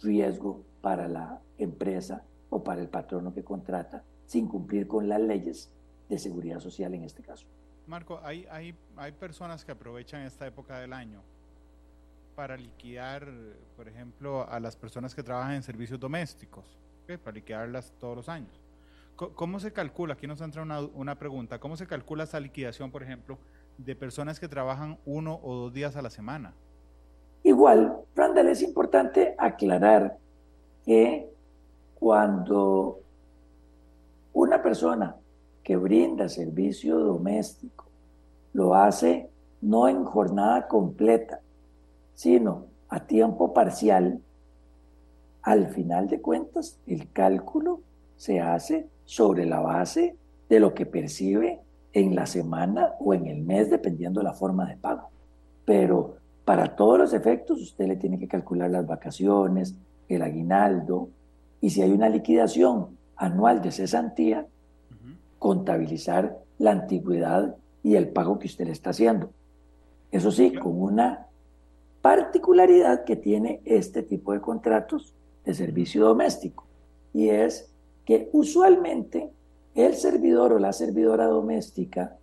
[0.02, 5.72] riesgo para la empresa o para el patrono que contrata sin cumplir con las leyes
[6.08, 7.46] de seguridad social en este caso.
[7.86, 11.22] Marco, hay, hay, hay personas que aprovechan esta época del año
[12.34, 13.26] para liquidar,
[13.76, 16.78] por ejemplo, a las personas que trabajan en servicios domésticos,
[17.16, 18.67] para liquidarlas todos los años.
[19.18, 20.14] ¿Cómo se calcula?
[20.14, 21.58] Aquí nos entra una, una, pregunta.
[21.58, 23.36] ¿Cómo se calcula esa liquidación, por ejemplo,
[23.76, 26.54] de personas que trabajan uno o dos días a la semana?
[27.42, 30.18] Igual, Randall, es importante aclarar
[30.84, 31.28] que
[31.98, 33.00] cuando
[34.32, 35.16] una persona
[35.64, 37.86] que brinda servicio doméstico
[38.52, 39.28] lo hace
[39.60, 41.40] no en jornada completa,
[42.14, 44.20] sino a tiempo parcial,
[45.42, 47.80] al final de cuentas el cálculo
[48.18, 50.16] se hace sobre la base
[50.50, 51.60] de lo que percibe
[51.94, 55.08] en la semana o en el mes, dependiendo de la forma de pago.
[55.64, 59.74] Pero para todos los efectos, usted le tiene que calcular las vacaciones,
[60.08, 61.08] el aguinaldo,
[61.60, 64.46] y si hay una liquidación anual de cesantía,
[65.38, 69.30] contabilizar la antigüedad y el pago que usted le está haciendo.
[70.10, 71.26] Eso sí, con una
[72.02, 76.64] particularidad que tiene este tipo de contratos de servicio doméstico,
[77.12, 77.70] y es
[78.08, 79.30] que usualmente
[79.74, 82.16] el servidor o la servidora doméstica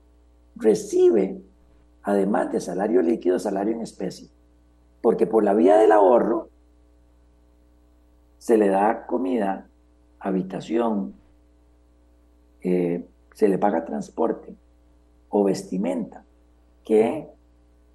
[0.56, 1.40] recibe,
[2.02, 4.28] además de salario líquido, salario en especie.
[5.00, 6.50] Porque por la vía del ahorro
[8.40, 9.68] se le da comida,
[10.20, 11.14] habitación,
[12.64, 14.56] eh, se le paga transporte
[15.30, 16.26] o vestimenta
[16.84, 17.28] que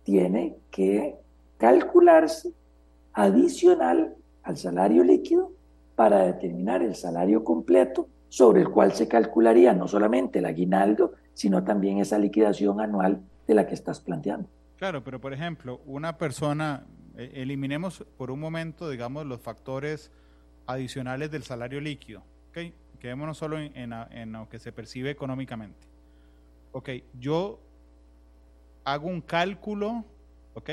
[0.05, 1.17] tiene que
[1.59, 2.53] calcularse
[3.15, 5.51] adicional al salario líquido
[6.01, 11.63] para determinar el salario completo sobre el cual se calcularía no solamente el aguinaldo, sino
[11.63, 14.49] también esa liquidación anual de la que estás planteando.
[14.79, 16.87] Claro, pero por ejemplo, una persona,
[17.19, 20.11] e, eliminemos por un momento, digamos, los factores
[20.65, 22.73] adicionales del salario líquido, ¿ok?
[22.99, 25.87] Quedémonos solo en, en, en lo que se percibe económicamente.
[26.73, 27.61] Ok, yo
[28.85, 30.07] hago un cálculo,
[30.55, 30.71] ¿ok?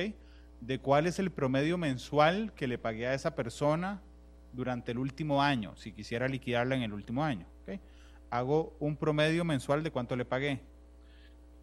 [0.61, 3.99] De cuál es el promedio mensual que le pagué a esa persona
[4.53, 7.45] durante el último año, si quisiera liquidarla en el último año.
[8.29, 10.60] Hago un promedio mensual de cuánto le pagué.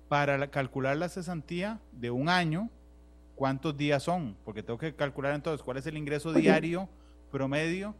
[0.08, 2.70] Para calcular la cesantía de un año,
[3.34, 4.36] ¿cuántos días son?
[4.44, 6.88] Porque tengo que calcular entonces cuál es el ingreso diario
[7.30, 7.94] promedio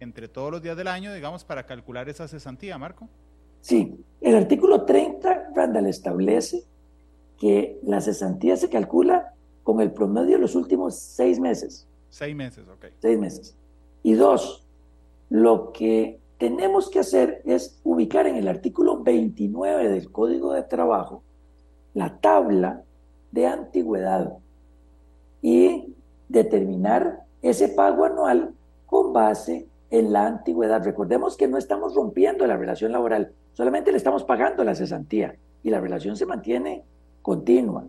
[0.00, 3.08] entre todos los días del año, digamos, para calcular esa cesantía, Marco.
[3.60, 6.64] Sí, el artículo 30, Randall, establece
[7.38, 11.88] que la cesantía se calcula con el promedio de los últimos seis meses.
[12.08, 12.86] Seis meses, ok.
[13.00, 13.56] Seis meses.
[14.06, 14.64] Y dos,
[15.30, 21.24] lo que tenemos que hacer es ubicar en el artículo 29 del Código de Trabajo
[21.92, 22.84] la tabla
[23.32, 24.34] de antigüedad
[25.42, 25.92] y
[26.28, 28.54] determinar ese pago anual
[28.86, 30.84] con base en la antigüedad.
[30.84, 35.70] Recordemos que no estamos rompiendo la relación laboral, solamente le estamos pagando la cesantía y
[35.70, 36.84] la relación se mantiene
[37.22, 37.84] continua.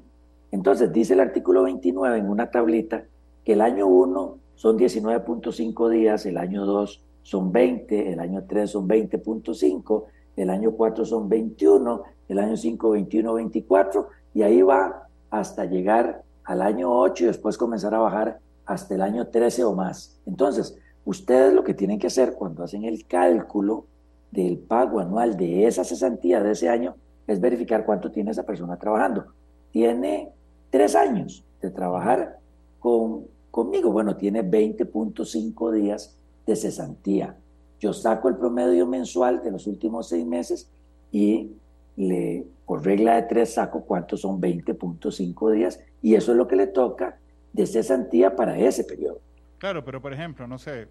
[0.49, 3.03] Entonces dice el artículo 29 en una tablita
[3.45, 8.69] que el año 1 son 19.5 días, el año 2 son 20, el año 3
[8.69, 10.03] son 20.5,
[10.35, 16.23] el año 4 son 21, el año 5 21, 24, y ahí va hasta llegar
[16.43, 20.19] al año 8 y después comenzar a bajar hasta el año 13 o más.
[20.25, 23.85] Entonces, ustedes lo que tienen que hacer cuando hacen el cálculo
[24.31, 26.95] del pago anual de esa cesantía de ese año
[27.27, 29.25] es verificar cuánto tiene esa persona trabajando.
[29.71, 30.31] Tiene
[30.71, 32.39] tres años de trabajar
[32.79, 33.25] con,
[33.57, 33.91] conmigo.
[33.91, 36.15] Bueno, tiene 20.5 días
[36.45, 37.35] de cesantía.
[37.79, 40.69] Yo saco el promedio mensual de los últimos seis meses
[41.11, 41.53] y
[41.95, 46.55] le, por regla de tres, saco cuántos son 20.5 días y eso es lo que
[46.55, 47.17] le toca
[47.51, 49.21] de cesantía para ese periodo.
[49.57, 50.87] Claro, pero por ejemplo, no sé,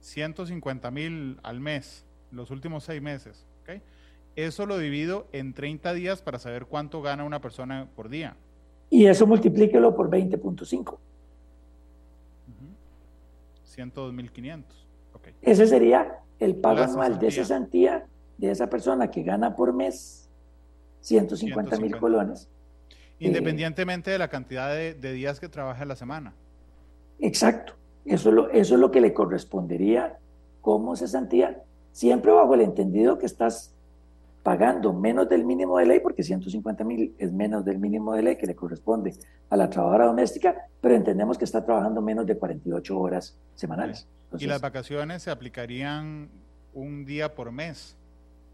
[0.00, 3.82] 150 mil al mes, los últimos seis meses, ¿ok?
[4.36, 8.38] Eso lo divido en 30 días para saber cuánto gana una persona por día.
[8.88, 10.96] Y eso multiplíquelo por 20.5.
[13.76, 14.64] 102.500.
[15.14, 15.34] Okay.
[15.42, 18.06] Ese sería el pago anual de cesantía
[18.38, 20.28] de esa persona que gana por mes
[21.00, 22.48] 150 mil colones.
[23.18, 26.32] Independientemente de la cantidad de, días que trabaja la semana.
[27.18, 27.74] Exacto.
[28.06, 30.18] Eso es, lo, eso es lo que le correspondería
[30.62, 33.74] como cesantía, siempre bajo el entendido que estás
[34.42, 38.36] pagando menos del mínimo de ley, porque 150 mil es menos del mínimo de ley
[38.36, 39.14] que le corresponde
[39.50, 44.06] a la trabajadora doméstica, pero entendemos que está trabajando menos de 48 horas semanales.
[44.38, 46.28] ¿Y las vacaciones se aplicarían
[46.72, 47.96] un día por mes?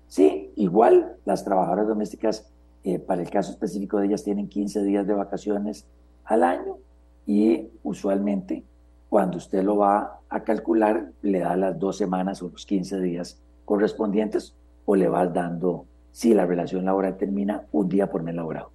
[0.08, 2.50] Sí, igual las trabajadoras domésticas,
[2.84, 5.86] eh, para el caso específico de ellas, tienen 15 días de vacaciones
[6.24, 6.78] al año
[7.26, 8.64] y usualmente
[9.08, 13.38] cuando usted lo va a calcular, le da las dos semanas o los 15 días
[13.64, 14.54] correspondientes
[14.86, 18.70] o le vas dando, si la relación laboral termina, un día por mes laborado.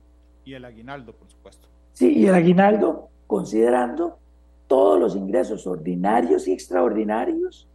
[0.45, 1.67] Y el aguinaldo, por supuesto.
[1.93, 4.17] Sí, y el aguinaldo, considerando
[4.67, 7.67] todos los ingresos ordinarios y extraordinarios,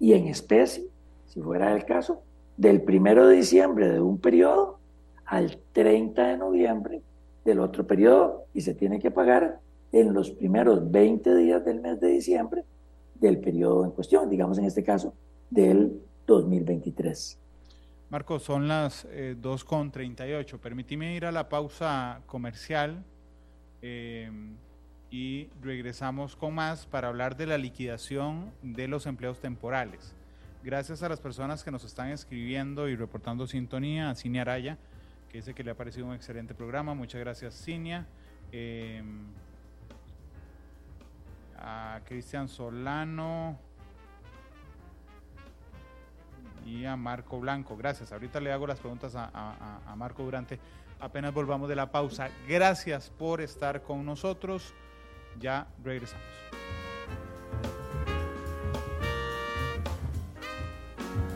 [0.00, 0.84] y en especie,
[1.26, 2.22] si fuera el caso,
[2.56, 4.78] del primero de diciembre de un periodo
[5.24, 7.02] al 30 de noviembre
[7.44, 9.60] del otro periodo, y se tiene que pagar
[9.92, 12.64] en los primeros 20 días del mes de diciembre
[13.14, 15.14] del periodo en cuestión, digamos en este caso,
[15.50, 17.38] del 2023.
[18.10, 20.58] Marco, son las eh, 2.38.
[20.58, 23.02] Permíteme ir a la pausa comercial
[23.82, 24.30] eh,
[25.10, 30.14] y regresamos con más para hablar de la liquidación de los empleos temporales.
[30.62, 34.78] Gracias a las personas que nos están escribiendo y reportando sintonía, a Cinia Araya,
[35.28, 36.94] que dice que le ha parecido un excelente programa.
[36.94, 38.06] Muchas gracias, Cinia.
[38.52, 39.02] Eh,
[41.58, 43.58] a Cristian Solano
[46.64, 47.76] y a Marco Blanco.
[47.76, 48.12] Gracias.
[48.12, 50.58] Ahorita le hago las preguntas a, Marco Durante.
[51.00, 52.28] Apenas volvamos de la pausa.
[52.48, 54.74] Gracias por estar con nosotros.
[55.38, 56.24] Ya regresamos.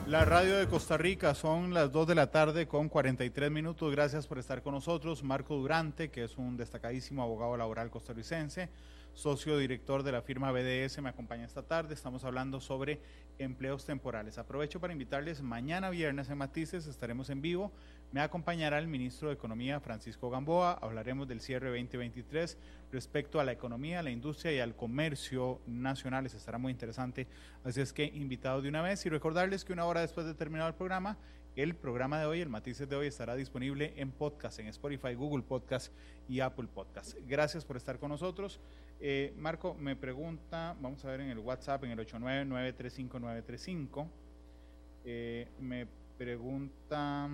[0.06, 3.92] La radio de Costa Rica son las 2 de la tarde con 43 minutos.
[3.92, 5.22] Gracias por estar con nosotros.
[5.22, 8.70] Marco Durante, que es un destacadísimo abogado laboral costarricense
[9.18, 11.92] socio director de la firma BDS, me acompaña esta tarde.
[11.92, 13.00] Estamos hablando sobre
[13.40, 14.38] empleos temporales.
[14.38, 17.72] Aprovecho para invitarles, mañana viernes en Matices estaremos en vivo.
[18.12, 20.78] Me acompañará el ministro de Economía, Francisco Gamboa.
[20.80, 22.58] Hablaremos del cierre 2023
[22.92, 26.34] respecto a la economía, la industria y al comercio nacionales.
[26.34, 27.26] Estará muy interesante.
[27.64, 30.68] Así es que invitados de una vez y recordarles que una hora después de terminar
[30.68, 31.18] el programa,
[31.56, 35.42] el programa de hoy, el Matices de hoy, estará disponible en podcast, en Spotify, Google
[35.42, 35.92] Podcast
[36.28, 37.16] y Apple Podcast.
[37.26, 38.60] Gracias por estar con nosotros.
[39.00, 44.08] Eh, Marco me pregunta, vamos a ver en el WhatsApp, en el 899-35935,
[45.04, 47.30] eh, me pregunta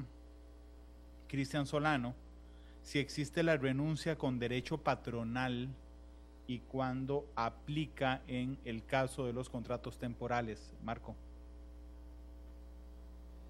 [1.26, 2.14] Cristian Solano
[2.82, 5.70] si existe la renuncia con derecho patronal
[6.46, 10.74] y cuándo aplica en el caso de los contratos temporales.
[10.84, 11.16] Marco.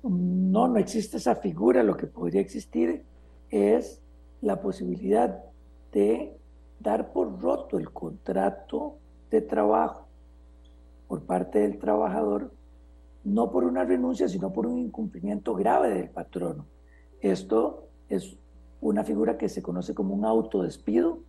[0.04, 1.82] No, no existe esa figura.
[1.82, 3.02] Lo que podría existir
[3.50, 4.00] es
[4.40, 5.42] la posibilidad
[5.92, 6.38] de
[6.80, 8.96] dar por roto el contrato
[9.30, 10.06] de trabajo
[11.08, 12.52] por parte del trabajador,
[13.24, 16.66] no por una renuncia, sino por un incumplimiento grave del patrono.
[17.20, 18.36] Esto es
[18.80, 21.20] una figura que se conoce como un autodespido.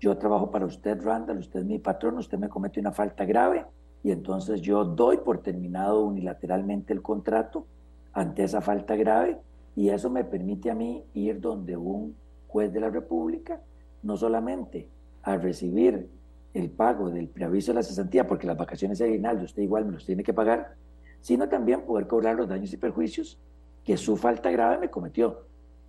[0.00, 3.66] Yo trabajo para usted, Randall, usted es mi patrón, usted me comete una falta grave
[4.02, 7.66] y entonces yo doy por terminado unilateralmente el contrato
[8.12, 9.38] ante esa falta grave
[9.76, 12.16] y eso me permite a mí ir donde un
[12.48, 13.60] juez de la República,
[14.02, 14.88] no solamente
[15.22, 16.08] a recibir
[16.54, 19.92] el pago del preaviso de la cesantía, porque las vacaciones de aguinaldo usted igual me
[19.92, 20.74] los tiene que pagar,
[21.20, 23.38] sino también poder cobrar los daños y perjuicios
[23.84, 25.42] que su falta grave me cometió,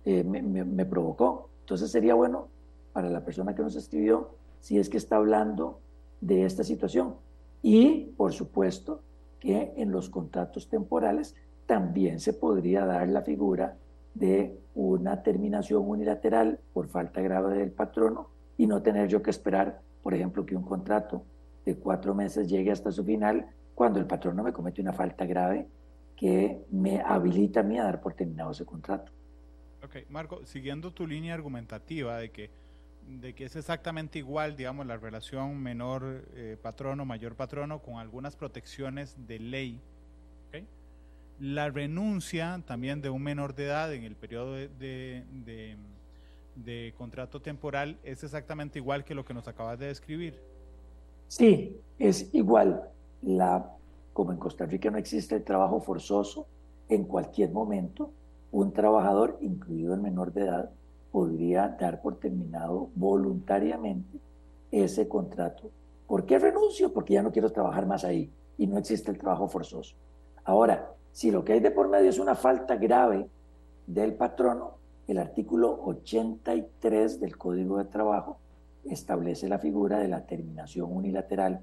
[0.04, 1.50] eh, me, me, provocó.
[1.60, 2.48] Entonces sería bueno
[2.92, 4.30] para la persona que nos escribió
[4.60, 5.80] si es que está hablando
[6.20, 7.14] de esta situación.
[7.62, 9.02] Y, por supuesto,
[9.38, 11.34] que en los contratos temporales
[11.66, 13.76] también se podría dar la figura
[14.14, 19.80] de una terminación unilateral por falta grave del patrono y no tener yo que esperar,
[20.02, 21.24] por ejemplo, que un contrato
[21.64, 25.66] de cuatro meses llegue hasta su final cuando el patrono me comete una falta grave
[26.16, 29.10] que me habilita a mí a dar por terminado ese contrato.
[29.82, 32.50] Ok, Marco, siguiendo tu línea argumentativa de que,
[33.06, 38.36] de que es exactamente igual, digamos, la relación menor eh, patrono, mayor patrono, con algunas
[38.36, 39.80] protecciones de ley,
[41.40, 45.64] la renuncia también de un menor de edad en el periodo de,
[46.96, 50.38] contrato temporal es exactamente igual que lo que nos acabas de describir.
[51.28, 52.90] Sí, es igual.
[54.12, 56.46] Como en Costa Rica no existe el trabajo forzoso,
[56.88, 58.12] en cualquier momento
[58.52, 60.70] un trabajador, incluido el menor de edad,
[61.10, 64.18] podría dar por terminado voluntariamente
[64.70, 65.70] ese contrato.
[66.06, 66.92] ¿Por qué renuncio?
[66.92, 69.94] Porque ya no quiero trabajar más ahí y no existe el trabajo forzoso.
[70.44, 73.28] Ahora, si lo que hay de por medio es una falta grave
[73.86, 74.74] del patrono,
[75.08, 78.38] el artículo 83 del Código de Trabajo
[78.84, 81.60] establece la figura de la terminación unilateral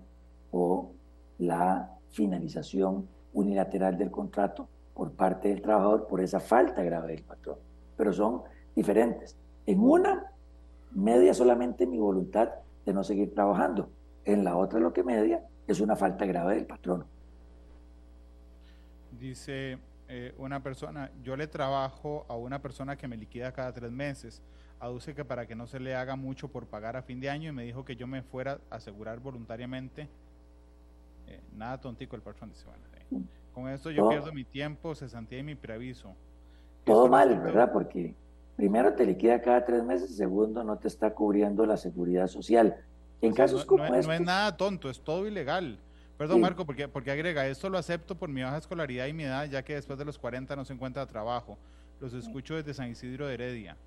[0.51, 0.91] o
[1.39, 7.57] la finalización unilateral del contrato por parte del trabajador por esa falta grave del patrón.
[7.95, 8.41] Pero son
[8.75, 9.37] diferentes.
[9.65, 10.31] En una,
[10.91, 12.49] media solamente mi voluntad
[12.85, 13.89] de no seguir trabajando.
[14.25, 17.05] En la otra, lo que media es una falta grave del patrón.
[19.19, 23.91] Dice eh, una persona, yo le trabajo a una persona que me liquida cada tres
[23.91, 24.41] meses.
[24.79, 27.49] Aduce que para que no se le haga mucho por pagar a fin de año
[27.49, 30.07] y me dijo que yo me fuera a asegurar voluntariamente.
[31.27, 35.43] Eh, nada tontico el patrón dice, bueno, con esto yo pierdo mi tiempo, cesantía y
[35.43, 36.15] mi preaviso.
[36.83, 37.73] Todo mal, ¿verdad?
[37.73, 38.13] Porque
[38.55, 42.77] primero te liquida cada tres meses, segundo no te está cubriendo la seguridad social.
[43.19, 45.79] En casos como no, no es nada tonto, es todo ilegal.
[46.17, 49.45] Perdón, Marco, porque, porque agrega, esto lo acepto por mi baja escolaridad y mi edad,
[49.45, 51.57] ya que después de los 40 no se encuentra trabajo.
[51.99, 53.77] Los escucho desde San Isidro de Heredia.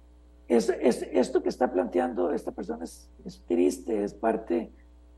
[0.49, 4.70] Es, es, esto que está planteando esta persona es, es, triste, es parte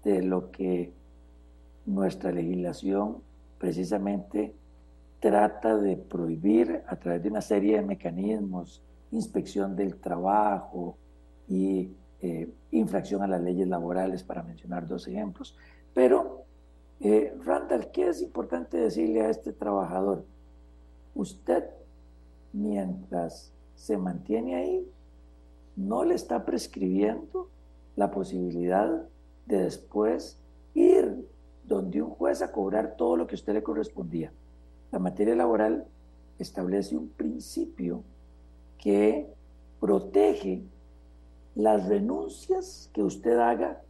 [0.04, 0.92] de lo que
[1.86, 3.22] nuestra legislación
[3.58, 4.54] precisamente
[5.20, 8.82] trata de prohibir a través de una serie de mecanismos,
[9.12, 10.98] inspección del trabajo
[11.48, 11.90] y
[12.20, 15.56] eh, infracción a las leyes laborales, para mencionar dos ejemplos.
[15.94, 16.41] Pero
[17.02, 20.24] eh, Randall, ¿qué es importante decirle a este trabajador?
[21.14, 21.64] Usted,
[22.52, 24.88] mientras se mantiene ahí,
[25.76, 27.48] no le está prescribiendo
[27.96, 29.08] la posibilidad
[29.46, 30.38] de después
[30.74, 31.28] ir
[31.64, 34.32] donde un juez a cobrar todo lo que usted le correspondía.
[34.90, 35.86] La materia laboral
[36.38, 38.04] establece un principio
[38.78, 39.26] que
[39.80, 40.62] protege
[41.54, 43.82] las renuncias que usted haga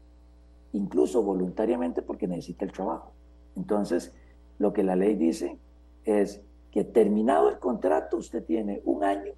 [0.73, 3.13] incluso voluntariamente porque necesita el trabajo.
[3.57, 4.15] Entonces,
[4.59, 5.59] lo que la ley dice
[6.05, 9.33] es que terminado el contrato, usted tiene un año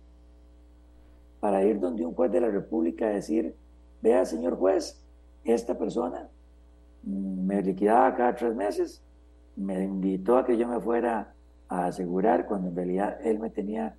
[1.40, 3.54] para ir donde un juez de la República a decir,
[4.00, 5.04] vea, señor juez,
[5.44, 6.28] esta persona
[7.02, 9.02] me liquidaba cada tres meses,
[9.56, 11.34] me invitó a que yo me fuera
[11.68, 13.96] a asegurar cuando en realidad él me tenía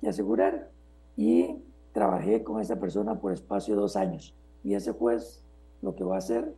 [0.00, 0.70] que asegurar
[1.16, 1.58] y
[1.92, 4.34] trabajé con esa persona por espacio de dos años.
[4.62, 5.44] Y ese juez
[5.82, 6.54] lo que va a hacer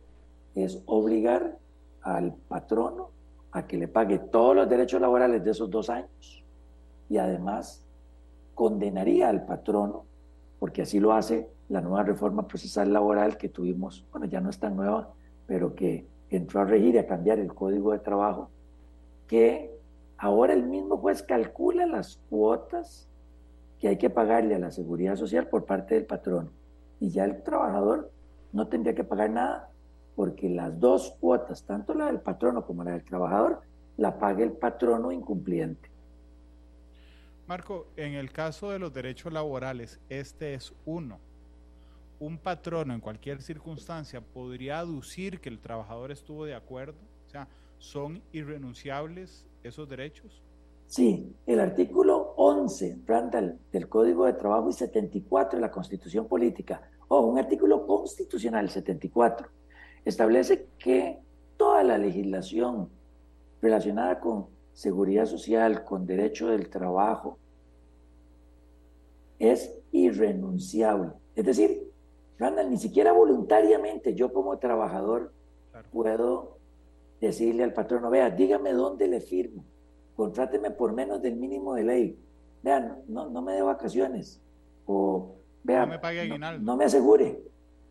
[0.55, 1.57] es obligar
[2.01, 3.09] al patrono
[3.51, 6.43] a que le pague todos los derechos laborales de esos dos años
[7.09, 7.85] y además
[8.53, 10.05] condenaría al patrono,
[10.59, 14.59] porque así lo hace la nueva reforma procesal laboral que tuvimos, bueno, ya no es
[14.59, 15.13] tan nueva,
[15.47, 18.49] pero que entró a regir y a cambiar el código de trabajo,
[19.27, 19.71] que
[20.17, 23.07] ahora el mismo juez calcula las cuotas
[23.79, 26.49] que hay que pagarle a la seguridad social por parte del patrono.
[26.99, 28.11] Y ya el trabajador
[28.51, 29.69] no tendría que pagar nada
[30.15, 33.61] porque las dos cuotas, tanto la del patrono como la del trabajador,
[33.97, 35.89] la paga el patrono incumpliente.
[37.47, 41.19] Marco, en el caso de los derechos laborales, este es uno.
[42.19, 47.47] Un patrono en cualquier circunstancia podría aducir que el trabajador estuvo de acuerdo, o sea,
[47.79, 50.43] ¿son irrenunciables esos derechos?
[50.85, 56.81] Sí, el artículo 11, Randall, del Código de Trabajo y 74 de la Constitución Política,
[57.07, 59.47] o un artículo constitucional 74,
[60.05, 61.19] establece que
[61.57, 62.89] toda la legislación
[63.61, 67.37] relacionada con seguridad social, con derecho del trabajo,
[69.37, 71.11] es irrenunciable.
[71.35, 71.89] Es decir,
[72.37, 75.33] Randall, ni siquiera voluntariamente yo como trabajador
[75.91, 76.57] puedo
[77.19, 79.65] decirle al patrono, vea, dígame dónde le firmo,
[80.15, 82.19] contráteme por menos del mínimo de ley,
[82.63, 84.41] vean, no, no me dé vacaciones,
[84.85, 87.41] o vea, no me, pague no me asegure.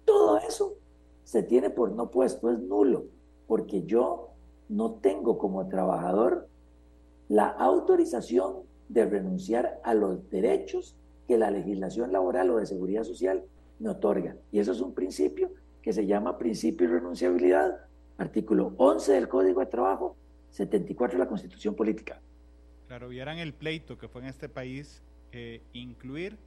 [0.04, 0.76] Todo eso
[1.29, 3.05] se tiene por no puesto, es nulo,
[3.47, 4.31] porque yo
[4.70, 6.49] no tengo como trabajador
[7.29, 13.45] la autorización de renunciar a los derechos que la legislación laboral o de seguridad social
[13.79, 14.39] me otorga.
[14.53, 15.51] Y eso es un principio
[15.83, 17.79] que se llama principio de renunciabilidad,
[18.16, 20.16] artículo 11 del Código de Trabajo,
[20.53, 22.22] 74 de la Constitución Política.
[22.87, 25.03] Claro, vieran el pleito que fue en este país
[25.33, 26.39] eh, incluir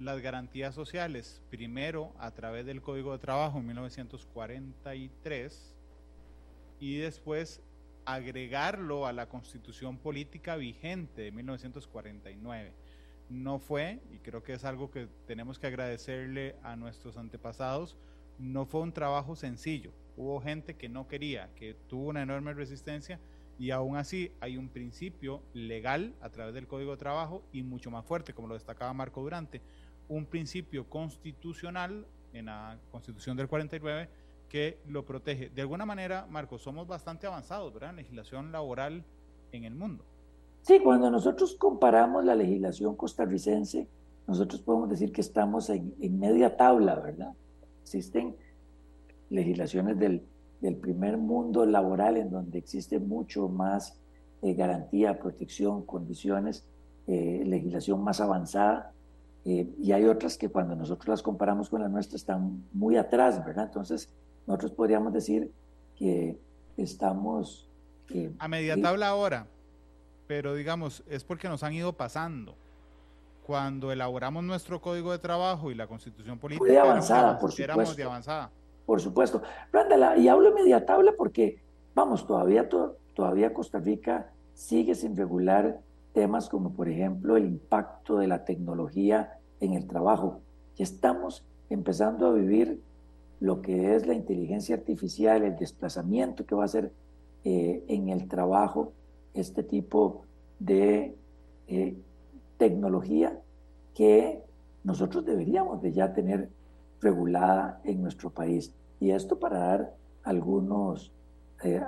[0.00, 5.76] las garantías sociales, primero a través del Código de Trabajo en 1943
[6.80, 7.60] y después
[8.06, 12.72] agregarlo a la constitución política vigente de 1949.
[13.28, 17.98] No fue, y creo que es algo que tenemos que agradecerle a nuestros antepasados,
[18.38, 19.92] no fue un trabajo sencillo.
[20.16, 23.20] Hubo gente que no quería, que tuvo una enorme resistencia
[23.58, 27.90] y aún así hay un principio legal a través del Código de Trabajo y mucho
[27.90, 29.60] más fuerte, como lo destacaba Marco Durante,
[30.10, 34.08] un principio constitucional en la Constitución del 49
[34.48, 35.48] que lo protege.
[35.50, 37.90] De alguna manera, Marcos, somos bastante avanzados, ¿verdad?
[37.90, 39.04] En legislación laboral
[39.52, 40.04] en el mundo.
[40.62, 43.88] Sí, cuando nosotros comparamos la legislación costarricense,
[44.26, 47.32] nosotros podemos decir que estamos en, media tabla, ¿verdad?
[47.82, 48.36] Existen
[49.30, 50.26] legislaciones del,
[50.80, 53.98] primer mundo laboral en donde existe mucho más
[54.42, 56.66] eh, garantía, protección, condiciones,
[57.06, 58.92] eh, legislación más avanzada,
[59.44, 63.44] eh, y hay otras que cuando nosotros las comparamos con la nuestra están muy atrás,
[63.44, 63.66] ¿verdad?
[63.66, 64.12] Entonces,
[64.46, 65.50] nosotros podríamos decir
[65.96, 66.38] que
[66.76, 67.68] estamos...
[68.10, 69.46] Eh, a media tabla ahora,
[70.26, 72.56] pero digamos, es porque nos han ido pasando.
[73.46, 77.62] Cuando elaboramos nuestro código de trabajo y la constitución política, de avanzada, por supuesto.
[77.62, 78.50] éramos de avanzada.
[78.86, 79.42] Por supuesto.
[80.18, 81.60] y hablo de media tabla porque,
[81.94, 82.68] vamos, todavía,
[83.14, 85.80] todavía Costa Rica sigue sin regular
[86.12, 90.40] temas como, por ejemplo, el impacto de la tecnología en el trabajo.
[90.76, 92.80] Ya estamos empezando a vivir
[93.40, 96.92] lo que es la inteligencia artificial, el desplazamiento que va a hacer
[97.44, 98.92] eh, en el trabajo
[99.34, 100.22] este tipo
[100.58, 101.14] de
[101.68, 101.96] eh,
[102.58, 103.38] tecnología
[103.94, 104.42] que
[104.84, 106.50] nosotros deberíamos de ya tener
[107.00, 108.74] regulada en nuestro país.
[108.98, 111.12] Y esto para dar algunos,
[111.64, 111.82] eh,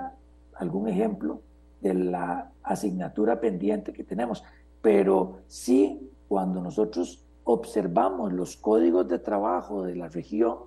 [0.55, 1.41] algún ejemplo
[1.81, 4.43] de la asignatura pendiente que tenemos.
[4.81, 10.57] Pero sí, cuando nosotros observamos los códigos de trabajo de la región,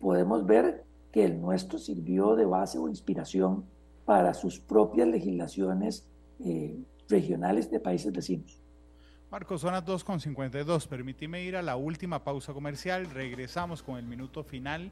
[0.00, 3.64] podemos ver que el nuestro sirvió de base o inspiración
[4.04, 6.08] para sus propias legislaciones
[6.40, 8.62] eh, regionales de países vecinos.
[9.30, 10.88] Marcos, son las 2.52.
[10.88, 13.08] Permíteme ir a la última pausa comercial.
[13.10, 14.90] Regresamos con el minuto final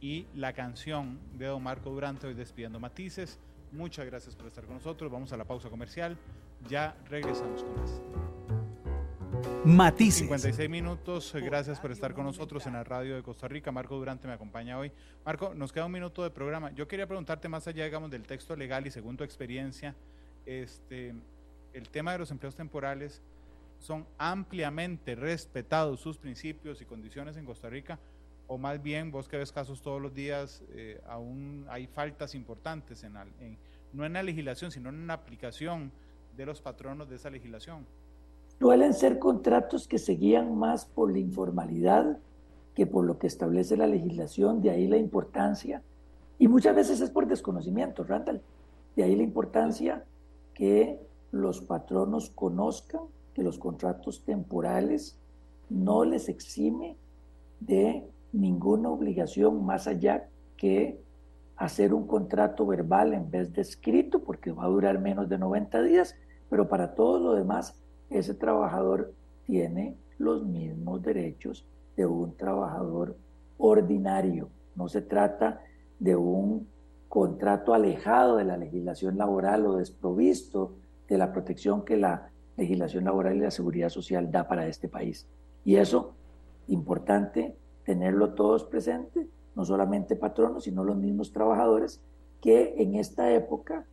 [0.00, 3.38] y la canción de Don Marco Durante, hoy despidiendo matices.
[3.72, 5.10] Muchas gracias por estar con nosotros.
[5.10, 6.16] Vamos a la pausa comercial.
[6.68, 8.00] Ya regresamos con más.
[9.64, 10.22] Matices.
[10.22, 11.32] 56 minutos.
[11.34, 13.70] Gracias por estar con nosotros en la radio de Costa Rica.
[13.70, 14.90] Marco Durante me acompaña hoy.
[15.24, 16.72] Marco, nos queda un minuto de programa.
[16.72, 19.94] Yo quería preguntarte más allá, digamos, del texto legal y según tu experiencia,
[20.46, 21.14] este,
[21.72, 23.22] el tema de los empleos temporales
[23.78, 27.98] son ampliamente respetados sus principios y condiciones en Costa Rica
[28.50, 33.04] o más bien vos que ves casos todos los días, eh, aún hay faltas importantes,
[33.04, 33.14] en,
[33.92, 35.92] no en la legislación, sino en la aplicación
[36.36, 37.86] de los patronos de esa legislación.
[38.58, 42.18] Suelen ser contratos que se guían más por la informalidad
[42.74, 45.84] que por lo que establece la legislación, de ahí la importancia,
[46.36, 48.42] y muchas veces es por desconocimiento, Randall,
[48.96, 50.04] de ahí la importancia
[50.54, 50.98] que
[51.30, 55.16] los patronos conozcan que los contratos temporales
[55.68, 56.96] no les exime
[57.60, 61.00] de ninguna obligación más allá que
[61.56, 65.82] hacer un contrato verbal en vez de escrito, porque va a durar menos de 90
[65.82, 66.16] días,
[66.48, 67.78] pero para todo lo demás
[68.08, 69.12] ese trabajador
[69.44, 71.66] tiene los mismos derechos
[71.96, 73.16] de un trabajador
[73.58, 74.48] ordinario.
[74.74, 75.60] No se trata
[75.98, 76.66] de un
[77.08, 80.76] contrato alejado de la legislación laboral o desprovisto
[81.08, 85.26] de la protección que la legislación laboral y la seguridad social da para este país.
[85.64, 86.14] Y eso,
[86.68, 87.56] importante
[87.90, 89.26] tenerlo todos presentes,
[89.56, 92.00] no solamente patronos, sino los mismos trabajadores
[92.40, 93.84] que en esta época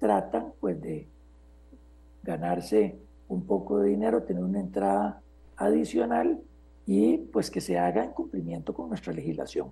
[0.00, 1.06] tratan pues de
[2.24, 2.98] ganarse
[3.28, 5.22] un poco de dinero, tener una entrada
[5.56, 6.42] adicional
[6.84, 9.70] y pues que se haga en cumplimiento con nuestra legislación.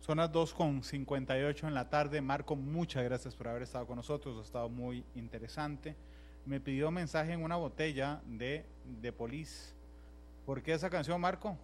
[0.00, 2.20] Son las 2.58 en la tarde.
[2.20, 4.36] Marco, muchas gracias por haber estado con nosotros.
[4.36, 5.94] Ha estado muy interesante.
[6.44, 8.66] Me pidió mensaje en una botella de,
[9.00, 9.76] de Polis.
[10.44, 11.56] ¿Por qué esa canción, Marco?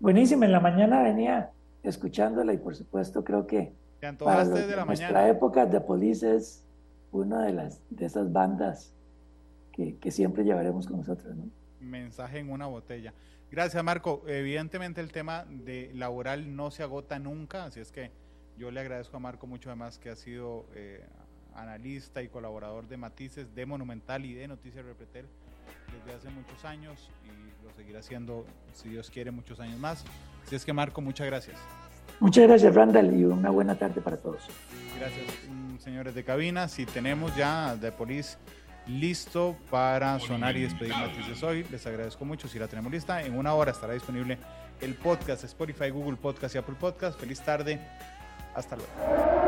[0.00, 0.46] Buenísima.
[0.46, 1.50] En la mañana venía
[1.82, 3.72] escuchándola y por supuesto creo que
[4.18, 6.64] para de la nuestra época de Polis es
[7.10, 8.92] una de, las, de esas bandas
[9.72, 11.36] que, siempre llevaremos con nosotros.
[11.36, 11.50] ¿no?
[11.80, 13.14] Mensaje en una botella.
[13.50, 14.22] Gracias, Marco.
[14.26, 18.10] Evidentemente el tema de laboral no se agota nunca, así es que
[18.56, 21.04] Yo le agradezco a Marco mucho además que ha sido eh,
[21.54, 25.26] analista y colaborador de Matices, de Monumental y de Noticias Repretel
[25.92, 30.04] desde hace muchos años y lo seguirá haciendo, si Dios quiere, muchos años más.
[30.44, 31.56] Así es que Marco, muchas gracias.
[32.20, 34.42] Muchas gracias, Randall, y una buena tarde para todos.
[34.98, 35.24] Gracias,
[35.78, 36.66] señores de cabina.
[36.68, 38.38] Si tenemos ya de Polis
[38.88, 42.48] listo para sonar y despedir Matices hoy, les agradezco mucho.
[42.48, 44.38] Si la tenemos lista, en una hora estará disponible
[44.80, 47.20] el podcast Spotify, Google Podcast y Apple Podcast.
[47.20, 47.80] Feliz tarde.
[48.54, 49.47] Hasta luego.